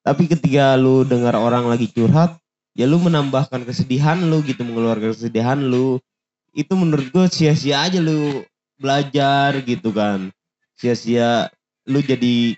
Tapi 0.00 0.24
ketika 0.24 0.72
lu 0.80 1.04
dengar 1.04 1.36
orang 1.36 1.68
lagi 1.68 1.92
curhat, 1.92 2.40
ya 2.72 2.88
lu 2.88 2.96
menambahkan 2.96 3.68
kesedihan 3.68 4.16
lu 4.24 4.40
gitu, 4.40 4.64
mengeluarkan 4.64 5.12
kesedihan 5.12 5.60
lu. 5.60 6.00
Itu 6.56 6.80
menurut 6.80 7.12
gue 7.12 7.28
sia-sia 7.28 7.84
aja 7.84 8.00
lu 8.00 8.40
belajar 8.80 9.60
gitu 9.68 9.92
kan. 9.92 10.32
Sia-sia 10.80 11.52
lu 11.84 12.00
jadi 12.00 12.56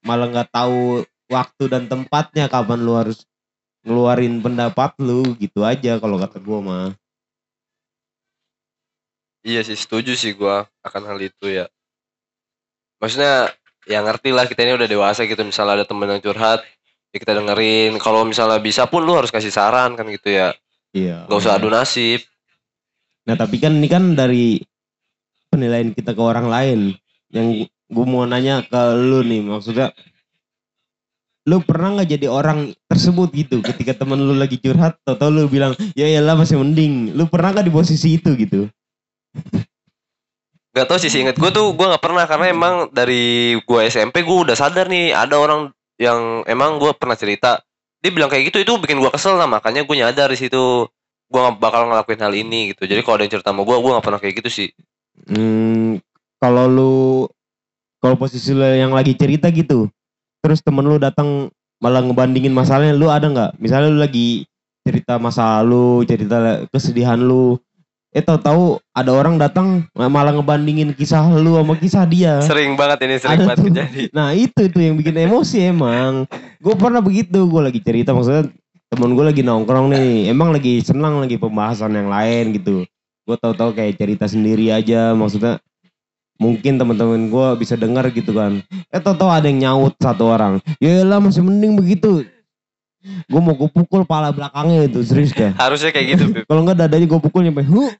malah 0.00 0.32
nggak 0.32 0.50
tahu 0.56 1.04
waktu 1.28 1.64
dan 1.68 1.84
tempatnya 1.84 2.48
kapan 2.48 2.80
lu 2.80 2.96
harus 2.96 3.28
ngeluarin 3.84 4.40
pendapat 4.40 4.96
lu 4.98 5.36
gitu 5.36 5.62
aja 5.62 6.00
kalau 6.00 6.16
kata 6.16 6.40
gua 6.40 6.58
mah. 6.64 6.88
iya 9.44 9.60
sih 9.60 9.76
setuju 9.76 10.16
sih 10.16 10.32
gua 10.32 10.64
akan 10.80 11.14
hal 11.14 11.18
itu 11.20 11.46
ya 11.52 11.68
maksudnya 12.98 13.52
ya 13.84 14.00
ngerti 14.00 14.32
lah 14.32 14.48
kita 14.48 14.64
ini 14.64 14.80
udah 14.80 14.88
dewasa 14.88 15.28
gitu 15.28 15.44
misalnya 15.44 15.84
ada 15.84 15.86
temen 15.86 16.08
yang 16.08 16.24
curhat 16.24 16.64
ya 17.12 17.16
kita 17.20 17.36
dengerin 17.36 18.00
kalau 18.00 18.24
misalnya 18.24 18.56
bisa 18.56 18.88
pun 18.88 19.04
lu 19.04 19.12
harus 19.12 19.28
kasih 19.28 19.52
saran 19.52 19.94
kan 19.94 20.08
gitu 20.08 20.32
ya 20.32 20.56
Iya. 20.94 21.26
nggak 21.28 21.38
usah 21.42 21.58
adu 21.60 21.68
nasib 21.68 22.24
Nah 23.24 23.34
tapi 23.40 23.56
kan 23.56 23.72
ini 23.80 23.88
kan 23.88 24.12
dari 24.12 24.60
penilaian 25.48 25.92
kita 25.96 26.12
ke 26.12 26.22
orang 26.22 26.48
lain. 26.48 26.80
Yang 27.32 27.72
gue 27.88 28.06
mau 28.06 28.28
nanya 28.28 28.60
ke 28.64 28.80
lu 29.00 29.24
nih 29.24 29.40
maksudnya. 29.44 29.96
Lu 31.44 31.60
pernah 31.60 32.00
nggak 32.00 32.08
jadi 32.16 32.26
orang 32.32 32.72
tersebut? 32.88 33.28
gitu. 33.36 33.60
Ketika 33.60 33.92
temen 33.92 34.16
lu 34.16 34.32
lagi 34.32 34.56
curhat 34.56 34.96
atau 35.04 35.28
lu 35.28 35.44
bilang 35.46 35.76
ya 35.92 36.08
iyalah 36.08 36.40
masih 36.40 36.56
mending. 36.56 37.12
Lu 37.12 37.28
pernah 37.28 37.52
nggak 37.52 37.68
di 37.68 37.72
posisi 37.72 38.16
itu? 38.16 38.32
gitu? 38.32 38.68
Gak 40.74 40.90
tau 40.90 40.98
sih 40.98 41.06
inget 41.06 41.38
gue 41.38 41.50
tuh 41.54 41.70
gue 41.76 41.86
nggak 41.86 42.02
pernah. 42.02 42.24
Karena 42.24 42.46
emang 42.48 42.74
dari 42.88 43.54
gue 43.60 43.80
SMP 43.86 44.24
gue 44.24 44.38
udah 44.48 44.56
sadar 44.56 44.88
nih 44.88 45.12
ada 45.12 45.36
orang 45.36 45.68
yang 46.00 46.42
emang 46.48 46.80
gue 46.80 46.90
pernah 46.96 47.14
cerita. 47.14 47.60
Dia 48.00 48.10
bilang 48.12 48.32
kayak 48.32 48.52
gitu 48.52 48.64
itu 48.64 48.72
bikin 48.80 48.98
gue 48.98 49.12
kesel 49.12 49.36
lah. 49.36 49.46
Makanya 49.46 49.84
gue 49.84 49.96
nyadar 50.00 50.32
di 50.32 50.38
situ 50.40 50.88
gue 51.28 51.40
nggak 51.40 51.60
bakal 51.60 51.92
ngelakuin 51.92 52.20
hal 52.24 52.32
ini 52.32 52.72
gitu. 52.72 52.88
Jadi 52.88 53.00
kalau 53.04 53.20
ada 53.20 53.24
yang 53.28 53.32
cerita 53.36 53.52
sama 53.52 53.62
gue 53.68 53.76
gue 53.76 53.90
nggak 53.92 54.04
pernah 54.04 54.20
kayak 54.20 54.34
gitu 54.40 54.50
sih. 54.50 54.68
Hmm, 55.28 56.00
kalau 56.40 56.64
lu 56.66 56.96
kalau 58.02 58.20
posisi 58.20 58.52
lu 58.52 58.64
yang 58.64 58.92
lagi 58.92 59.16
cerita 59.16 59.48
gitu, 59.48 59.88
terus 60.44 60.60
temen 60.60 60.84
lu 60.84 61.00
datang 61.00 61.48
malah 61.80 62.04
ngebandingin 62.04 62.52
masalahnya, 62.52 62.92
lu 62.92 63.08
ada 63.08 63.32
nggak? 63.32 63.50
Misalnya 63.56 63.88
lu 63.88 63.96
lagi 64.04 64.44
cerita 64.84 65.16
masa 65.16 65.64
lalu, 65.64 66.04
cerita 66.04 66.68
kesedihan 66.68 67.16
lu, 67.16 67.56
eh 68.12 68.20
tahu-tahu 68.20 68.78
ada 68.92 69.10
orang 69.10 69.40
datang 69.40 69.88
malah 69.96 70.36
ngebandingin 70.36 70.92
kisah 70.92 71.24
lu 71.40 71.56
sama 71.56 71.74
kisah 71.80 72.04
dia. 72.04 72.44
sering 72.44 72.76
banget 72.76 73.08
ini 73.08 73.16
sering 73.16 73.40
Ada 73.40 73.44
banget 73.48 73.58
terjadi 73.66 74.02
Nah 74.12 74.36
itu 74.36 74.62
tuh 74.68 74.82
yang 74.84 74.94
bikin 75.00 75.16
emosi 75.18 75.72
emang. 75.72 76.28
Gue 76.60 76.76
pernah 76.76 77.00
begitu, 77.00 77.48
gue 77.48 77.60
lagi 77.64 77.80
cerita 77.80 78.12
maksudnya 78.12 78.52
temen 78.92 79.16
gue 79.18 79.24
lagi 79.24 79.42
nongkrong 79.42 79.90
nih, 79.90 80.30
emang 80.30 80.54
lagi 80.54 80.78
senang 80.84 81.24
lagi 81.24 81.40
pembahasan 81.40 81.96
yang 81.96 82.12
lain 82.12 82.54
gitu. 82.54 82.86
Gue 83.24 83.36
tahu-tahu 83.40 83.74
kayak 83.74 83.96
cerita 83.98 84.28
sendiri 84.28 84.70
aja, 84.70 85.16
maksudnya 85.16 85.58
mungkin 86.40 86.76
teman-teman 86.76 87.30
gue 87.30 87.46
bisa 87.58 87.74
dengar 87.78 88.08
gitu 88.10 88.34
kan. 88.34 88.62
Eh 88.90 89.00
tahu-tahu 89.00 89.30
ada 89.30 89.46
yang 89.46 89.70
nyaut 89.70 89.94
satu 89.98 90.30
orang, 90.30 90.62
ya 90.82 91.02
lah 91.06 91.22
masih 91.22 91.42
mending 91.42 91.78
begitu. 91.78 92.26
Gue 93.28 93.40
mau 93.40 93.52
gue 93.52 93.68
pukul 93.68 94.08
pala 94.08 94.32
belakangnya 94.32 94.88
itu 94.88 95.04
serius 95.04 95.36
dah. 95.36 95.52
harusnya 95.64 95.92
kayak 95.92 96.06
gitu. 96.16 96.24
Kalau 96.48 96.64
enggak 96.64 96.88
dadanya 96.88 97.06
gue 97.06 97.20
pukul 97.20 97.44
nyampe 97.44 97.62
huh. 97.64 97.92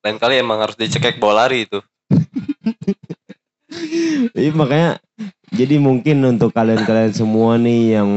lain 0.00 0.16
kali 0.16 0.40
emang 0.40 0.64
harus 0.64 0.76
dicekek 0.80 1.20
bola 1.20 1.46
lari 1.46 1.68
itu 1.68 1.78
Iya 4.34 4.50
makanya 4.56 4.98
jadi 5.54 5.78
mungkin 5.78 6.26
untuk 6.26 6.50
kalian-kalian 6.50 7.14
semua 7.14 7.54
nih 7.54 8.00
yang 8.00 8.10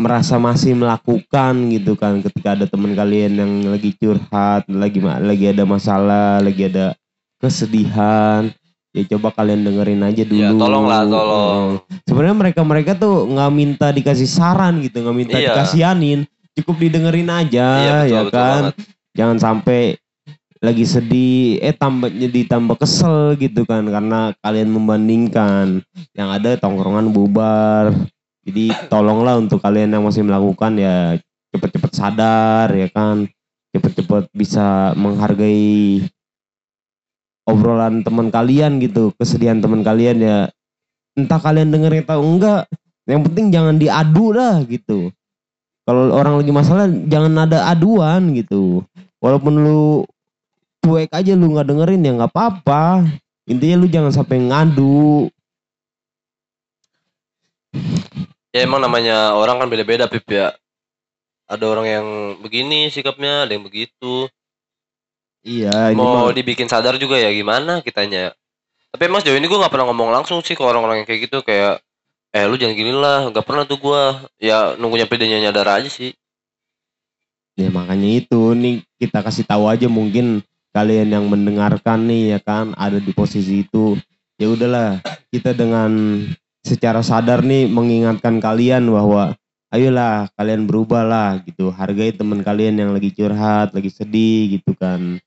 merasa 0.00 0.40
masih 0.40 0.72
melakukan 0.72 1.52
gitu 1.68 1.92
kan. 1.94 2.24
Ketika 2.24 2.56
ada 2.56 2.64
teman 2.64 2.96
kalian 2.96 3.36
yang 3.36 3.52
lagi 3.68 3.92
curhat, 3.92 4.64
lagi 4.66 4.98
lagi 4.98 5.44
ada 5.46 5.68
masalah, 5.68 6.40
lagi 6.40 6.66
ada 6.66 6.96
kesedihan, 7.36 8.48
ya 8.92 9.02
coba 9.10 9.32
kalian 9.32 9.60
dengerin 9.62 10.00
aja 10.02 10.22
dulu. 10.24 10.40
ya 10.40 10.50
tolong. 10.50 10.84
Lah 10.84 11.02
tolong 11.04 11.68
Eh, 11.84 12.00
Sebenarnya 12.08 12.36
mereka-mereka 12.38 12.92
tuh 12.94 13.28
nggak 13.28 13.50
minta 13.50 13.86
dikasih 13.90 14.26
saran 14.26 14.80
gitu, 14.80 15.00
nggak 15.00 15.16
minta 15.16 15.36
Iya. 15.36 15.52
dikasihanin, 15.52 16.24
cukup 16.56 16.76
didengerin 16.78 17.28
aja 17.28 17.66
iya 17.76 17.92
betul 18.00 18.08
ya 18.08 18.20
betul 18.24 18.32
kan? 18.32 18.48
banget. 18.50 18.74
Jangan 19.10 19.36
sampai 19.38 19.80
lagi 20.60 20.84
sedih 20.84 21.56
eh 21.58 21.72
tambah 21.72 22.08
jadi 22.08 22.40
tambah 22.46 22.76
kesel 22.76 23.36
gitu 23.36 23.64
kan. 23.64 23.84
Karena 23.84 24.32
kalian 24.40 24.68
membandingkan. 24.68 25.80
Yang 26.12 26.28
ada 26.36 26.50
tongkrongan 26.58 27.08
bubar 27.10 27.92
jadi 28.50 28.90
tolonglah 28.90 29.38
untuk 29.38 29.62
kalian 29.62 29.94
yang 29.94 30.02
masih 30.02 30.26
melakukan 30.26 30.74
ya 30.74 31.14
cepet-cepet 31.54 31.92
sadar 31.94 32.66
ya 32.74 32.90
kan? 32.90 33.30
Cepet-cepet 33.70 34.26
bisa 34.34 34.90
menghargai 34.98 36.02
obrolan 37.46 38.02
teman 38.02 38.34
kalian 38.34 38.82
gitu 38.82 39.14
kesedihan 39.14 39.62
teman 39.62 39.86
kalian 39.86 40.18
ya. 40.18 40.38
Entah 41.14 41.38
kalian 41.38 41.70
dengerin 41.70 42.02
atau 42.02 42.22
enggak 42.26 42.66
yang 43.06 43.22
penting 43.22 43.54
jangan 43.54 43.78
diadu 43.78 44.34
lah 44.34 44.58
gitu. 44.66 45.14
Kalau 45.86 46.10
orang 46.10 46.42
lagi 46.42 46.50
masalah 46.50 46.90
jangan 47.06 47.46
ada 47.46 47.70
aduan 47.70 48.34
gitu. 48.34 48.82
Walaupun 49.22 49.54
lu 49.62 50.02
cuek 50.82 51.14
aja 51.14 51.38
lu 51.38 51.54
nggak 51.54 51.70
dengerin 51.70 52.02
ya 52.02 52.12
nggak 52.18 52.34
apa-apa. 52.34 53.06
Intinya 53.46 53.76
lu 53.78 53.86
jangan 53.86 54.10
sampai 54.10 54.42
ngadu 54.50 55.30
Ya 58.50 58.66
emang 58.66 58.82
namanya 58.82 59.38
orang 59.38 59.62
kan 59.62 59.68
beda-beda 59.70 60.10
Pip 60.10 60.26
ya. 60.26 60.54
Ada 61.46 61.64
orang 61.66 61.86
yang 61.86 62.06
begini 62.42 62.90
sikapnya, 62.90 63.46
ada 63.46 63.54
yang 63.54 63.66
begitu. 63.66 64.26
iya 65.40 65.90
ini 65.90 65.96
Mau 65.96 66.28
mah 66.28 66.34
dibikin 66.36 66.68
sadar 66.68 66.98
juga 67.00 67.16
ya 67.16 67.30
gimana 67.30 67.82
kitanya. 67.82 68.34
Tapi 68.90 69.02
emang 69.06 69.22
sejauh 69.22 69.38
ini 69.38 69.46
gue 69.46 69.62
gak 69.62 69.70
pernah 69.70 69.86
ngomong 69.88 70.10
langsung 70.10 70.42
sih 70.42 70.58
ke 70.58 70.62
orang-orang 70.62 71.02
yang 71.02 71.06
kayak 71.06 71.30
gitu 71.30 71.46
kayak 71.46 71.78
eh 72.30 72.46
lu 72.46 72.54
jangan 72.54 72.74
gini 72.78 72.94
lah, 72.94 73.30
gak 73.34 73.42
pernah 73.42 73.66
tuh 73.66 73.78
gua 73.78 74.22
ya 74.38 74.78
nunggu 74.78 75.02
nyampe 75.02 75.18
dia 75.18 75.38
nyadar 75.42 75.66
aja 75.66 75.90
sih. 75.90 76.14
ya 77.58 77.68
makanya 77.68 78.24
itu 78.24 78.54
nih 78.56 78.80
kita 78.96 79.20
kasih 79.20 79.44
tahu 79.44 79.68
aja 79.68 79.84
mungkin 79.90 80.40
kalian 80.70 81.12
yang 81.12 81.26
mendengarkan 81.26 82.06
nih 82.06 82.32
ya 82.32 82.38
kan 82.40 82.72
ada 82.78 82.96
di 83.02 83.10
posisi 83.12 83.66
itu 83.66 83.98
ya 84.40 84.48
udahlah 84.48 85.02
kita 85.28 85.52
dengan 85.52 85.90
secara 86.60 87.00
sadar 87.00 87.40
nih 87.40 87.68
mengingatkan 87.68 88.38
kalian 88.38 88.88
bahwa 88.88 89.36
ayolah 89.72 90.28
kalian 90.36 90.66
berubah 90.66 91.02
lah 91.06 91.30
gitu. 91.46 91.72
Hargai 91.72 92.12
teman 92.12 92.44
kalian 92.44 92.76
yang 92.76 92.90
lagi 92.92 93.14
curhat 93.14 93.72
lagi 93.72 93.90
sedih 93.90 94.60
gitu 94.60 94.76
kan. 94.76 95.18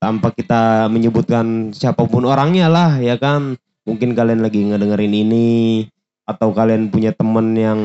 Tanpa 0.00 0.34
kita 0.34 0.92
menyebutkan 0.92 1.72
siapa 1.72 2.04
pun 2.04 2.28
orangnya 2.28 2.68
lah 2.68 2.98
ya 3.00 3.16
kan. 3.16 3.56
Mungkin 3.84 4.16
kalian 4.16 4.40
lagi 4.40 4.64
ngedengerin 4.64 5.12
ini 5.12 5.84
atau 6.24 6.56
kalian 6.56 6.88
punya 6.88 7.12
temen 7.12 7.52
yang 7.52 7.80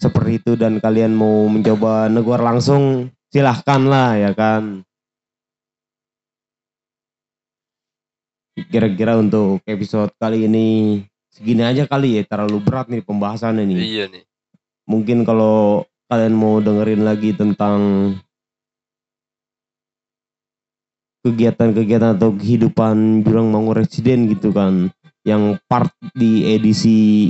seperti 0.00 0.40
itu 0.40 0.52
dan 0.56 0.80
kalian 0.80 1.12
mau 1.12 1.44
mencoba 1.44 2.08
negor 2.08 2.40
langsung 2.40 3.12
silahkan 3.28 3.84
lah 3.84 4.16
ya 4.16 4.32
kan. 4.32 4.80
Kira-kira 8.60 9.16
untuk 9.16 9.60
episode 9.64 10.12
kali 10.20 10.48
ini 10.48 11.00
segini 11.40 11.64
aja 11.64 11.88
kali 11.88 12.20
ya 12.20 12.22
terlalu 12.22 12.60
berat 12.60 12.86
nih 12.86 13.00
pembahasannya 13.00 13.64
nih 13.64 13.78
Iya 13.80 14.04
nih. 14.06 14.22
mungkin 14.84 15.24
kalau 15.24 15.82
kalian 16.06 16.34
mau 16.34 16.60
dengerin 16.60 17.00
lagi 17.00 17.32
tentang 17.32 18.12
kegiatan-kegiatan 21.20 22.16
atau 22.16 22.32
kehidupan 22.32 23.20
Jurang 23.20 23.48
Mangu 23.48 23.72
Residen 23.72 24.28
gitu 24.28 24.52
kan 24.52 24.88
yang 25.20 25.60
part 25.68 25.92
di 26.12 26.48
edisi 26.48 27.28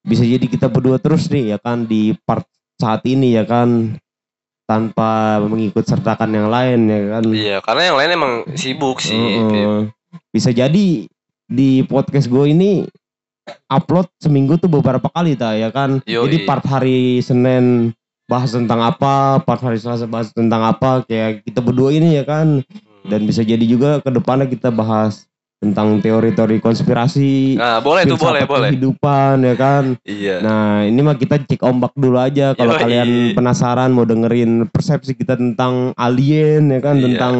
bisa 0.00 0.24
jadi 0.24 0.40
kita 0.42 0.68
berdua 0.68 0.96
terus 0.96 1.28
nih 1.28 1.52
ya 1.52 1.58
kan 1.60 1.84
di 1.84 2.16
part 2.24 2.48
saat 2.76 3.04
ini 3.04 3.36
ya 3.36 3.44
kan 3.44 3.96
tanpa 4.64 5.38
mengikut 5.40 5.84
sertakan 5.84 6.32
yang 6.32 6.48
lain 6.48 6.80
ya 6.84 7.00
kan 7.12 7.24
Iya, 7.28 7.56
karena 7.60 7.82
yang 7.86 7.96
lain 7.96 8.10
emang 8.12 8.32
sibuk 8.56 8.98
sih. 8.98 9.14
Heeh. 9.16 9.92
bisa 10.32 10.48
jadi 10.50 11.06
di 11.46 11.70
podcast 11.84 12.26
gue 12.26 12.50
ini 12.50 12.88
upload 13.66 14.06
seminggu 14.18 14.56
tuh 14.56 14.66
beberapa 14.66 15.06
kali 15.06 15.34
ta 15.34 15.54
ya 15.54 15.70
kan 15.70 16.02
Yoi. 16.04 16.26
jadi 16.26 16.36
part 16.44 16.62
hari 16.62 17.20
Senin 17.20 17.94
bahas 18.26 18.50
tentang 18.50 18.82
apa 18.82 19.38
part 19.38 19.62
hari 19.62 19.78
Selasa 19.78 20.04
bahas 20.04 20.34
tentang 20.34 20.66
apa 20.66 21.06
kayak 21.06 21.46
kita 21.46 21.62
berdua 21.62 21.90
ini 21.90 22.16
ya 22.16 22.26
kan 22.26 22.62
Hmm. 23.06 23.14
dan 23.14 23.22
bisa 23.22 23.46
jadi 23.46 23.62
juga 23.62 24.02
ke 24.02 24.10
depannya 24.10 24.50
kita 24.50 24.66
bahas 24.66 25.30
tentang 25.56 26.02
teori-teori 26.02 26.58
konspirasi 26.58 27.54
Nah, 27.54 27.78
boleh 27.78 28.02
tuh, 28.02 28.18
boleh, 28.18 28.42
boleh. 28.44 28.74
kehidupan 28.74 29.40
ya 29.40 29.54
kan 29.54 29.94
Iya. 30.02 30.42
nah 30.42 30.82
ini 30.82 31.00
mah 31.00 31.14
kita 31.14 31.38
cek 31.38 31.62
ombak 31.62 31.94
dulu 31.94 32.18
aja 32.18 32.52
kalau 32.52 32.74
kalian 32.74 33.30
penasaran 33.32 33.94
mau 33.94 34.02
dengerin 34.02 34.66
persepsi 34.66 35.14
kita 35.14 35.38
tentang 35.38 35.94
alien 35.94 36.66
ya 36.66 36.82
kan 36.82 36.98
Iya. 36.98 37.04
tentang 37.14 37.34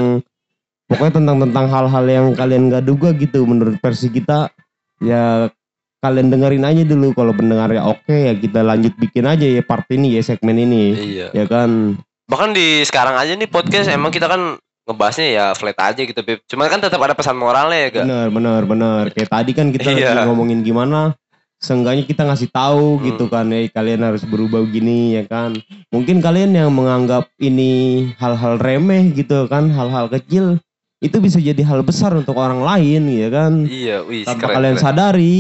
pokoknya 0.87 1.13
tentang 1.19 1.37
tentang 1.43 1.67
hal-hal 1.67 2.05
yang 2.07 2.27
kalian 2.33 2.71
gak 2.71 2.87
duga 2.87 3.11
gitu 3.11 3.43
menurut 3.43 3.75
versi 3.77 4.07
kita 4.07 4.55
ya 5.03 5.51
kalian 5.99 6.29
dengerin 6.29 6.63
aja 6.63 6.83
dulu 6.83 7.13
kalau 7.13 7.33
pendengarnya 7.33 7.83
oke 7.83 8.11
ya 8.11 8.33
kita 8.33 8.61
lanjut 8.61 8.93
bikin 8.95 9.25
aja 9.25 9.43
ya 9.43 9.61
part 9.61 9.89
ini 9.89 10.15
ya 10.15 10.23
segmen 10.23 10.57
ini 10.57 10.85
Iya. 10.95 11.27
ya 11.33 11.45
kan 11.45 11.97
Bahkan 12.27 12.51
di 12.53 12.83
sekarang 12.83 13.15
aja 13.15 13.33
nih 13.33 13.47
podcast 13.47 13.87
emang 13.89 14.11
kita 14.11 14.27
kan 14.27 14.59
ngebahasnya 14.83 15.27
ya 15.29 15.45
flat 15.53 15.75
aja 15.77 15.99
gitu, 15.99 16.21
Pip. 16.21 16.43
Cuman 16.45 16.67
kan 16.67 16.79
tetap 16.79 16.99
ada 16.99 17.11
pesan 17.11 17.35
moralnya 17.35 17.87
ya, 17.87 17.91
Kak. 17.91 18.03
bener 18.03 18.29
bener 18.31 18.63
bener 18.65 19.03
kayak 19.11 19.31
tadi 19.31 19.51
kan 19.51 19.71
kita 19.71 19.91
Iya. 19.91 20.11
lagi 20.13 20.27
ngomongin 20.27 20.61
gimana 20.61 21.15
seenggaknya 21.57 22.03
kita 22.03 22.23
ngasih 22.23 22.51
tahu 22.51 22.99
Hmm. 22.99 23.05
gitu 23.07 23.25
kan 23.27 23.47
ya 23.47 23.65
kalian 23.69 24.03
harus 24.03 24.23
berubah 24.23 24.61
begini 24.61 25.15
ya 25.15 25.25
kan 25.25 25.55
mungkin 25.89 26.19
kalian 26.19 26.51
yang 26.51 26.69
menganggap 26.69 27.31
ini 27.37 27.71
hal-hal 28.15 28.59
remeh 28.59 29.11
gitu 29.11 29.47
kan 29.47 29.71
hal-hal 29.71 30.07
kecil 30.07 30.59
itu 30.99 31.17
bisa 31.17 31.39
jadi 31.39 31.63
hal 31.63 31.81
besar 31.81 32.11
untuk 32.13 32.35
orang 32.35 32.61
lain 32.61 33.07
ya 33.07 33.29
kan 33.29 33.53
Iya, 33.65 34.03
wih, 34.03 34.23
tanpa 34.23 34.51
keren, 34.51 34.55
kalian 34.55 34.75
keren. 34.75 34.83
sadari 34.83 35.39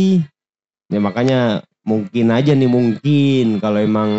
ya 0.90 1.00
makanya 1.02 1.40
mungkin 1.86 2.34
aja 2.34 2.52
nih 2.54 2.70
mungkin 2.70 3.62
kalau 3.62 3.78
emang 3.78 4.10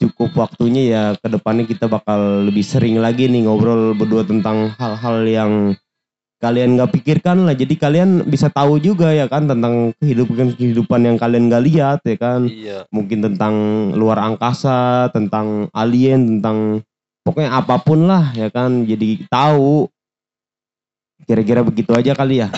cukup 0.00 0.32
waktunya 0.48 0.82
ya 0.88 1.02
ke 1.18 1.28
depannya 1.28 1.68
kita 1.68 1.84
bakal 1.84 2.48
lebih 2.48 2.64
sering 2.64 3.02
lagi 3.02 3.28
nih 3.28 3.44
ngobrol 3.44 3.92
berdua 3.92 4.24
tentang 4.24 4.72
hal-hal 4.80 5.18
yang 5.28 5.52
kalian 6.40 6.80
nggak 6.80 6.96
pikirkan 6.96 7.44
lah. 7.44 7.52
Jadi 7.52 7.76
kalian 7.76 8.24
bisa 8.24 8.48
tahu 8.48 8.80
juga 8.80 9.12
ya 9.12 9.28
kan 9.28 9.44
tentang 9.44 9.92
kehidupan 10.00 10.56
kehidupan 10.56 11.04
yang 11.04 11.16
kalian 11.20 11.52
nggak 11.52 11.64
lihat 11.68 12.00
ya 12.08 12.16
kan. 12.16 12.48
Iya. 12.48 12.88
mungkin 12.88 13.20
tentang 13.20 13.54
luar 13.92 14.24
angkasa 14.24 15.12
tentang 15.12 15.68
alien 15.76 16.40
tentang 16.40 16.80
pokoknya 17.20 17.60
apa 17.60 17.76
pun 17.84 18.08
lah 18.08 18.32
ya 18.32 18.48
kan. 18.48 18.88
Jadi 18.88 19.28
tahu. 19.28 19.86
Kira-kira 21.28 21.60
begitu 21.60 21.92
aja 21.92 22.16
kali 22.16 22.40
ya 22.40 22.48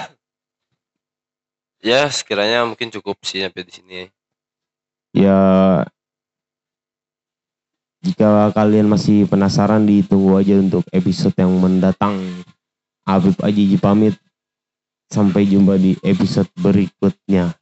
Ya, 1.83 2.07
sekiranya 2.07 2.63
mungkin 2.63 2.95
cukup 2.95 3.19
sih 3.27 3.43
sampai 3.43 3.67
di 3.67 3.73
sini. 3.75 4.01
ya 5.13 5.85
jika 8.03 8.49
kalian 8.57 8.89
masih 8.89 9.29
penasaran 9.29 9.85
ditunggu 9.85 10.41
aja 10.41 10.57
untuk 10.59 10.83
episode 10.95 11.37
yang 11.37 11.53
mendatang. 11.59 12.19
Habib 13.03 13.35
Aji 13.43 13.77
pamit. 13.83 14.15
Sampai 15.13 15.45
jumpa 15.45 15.77
di 15.77 15.93
episode 16.01 16.49
berikutnya 16.57 17.53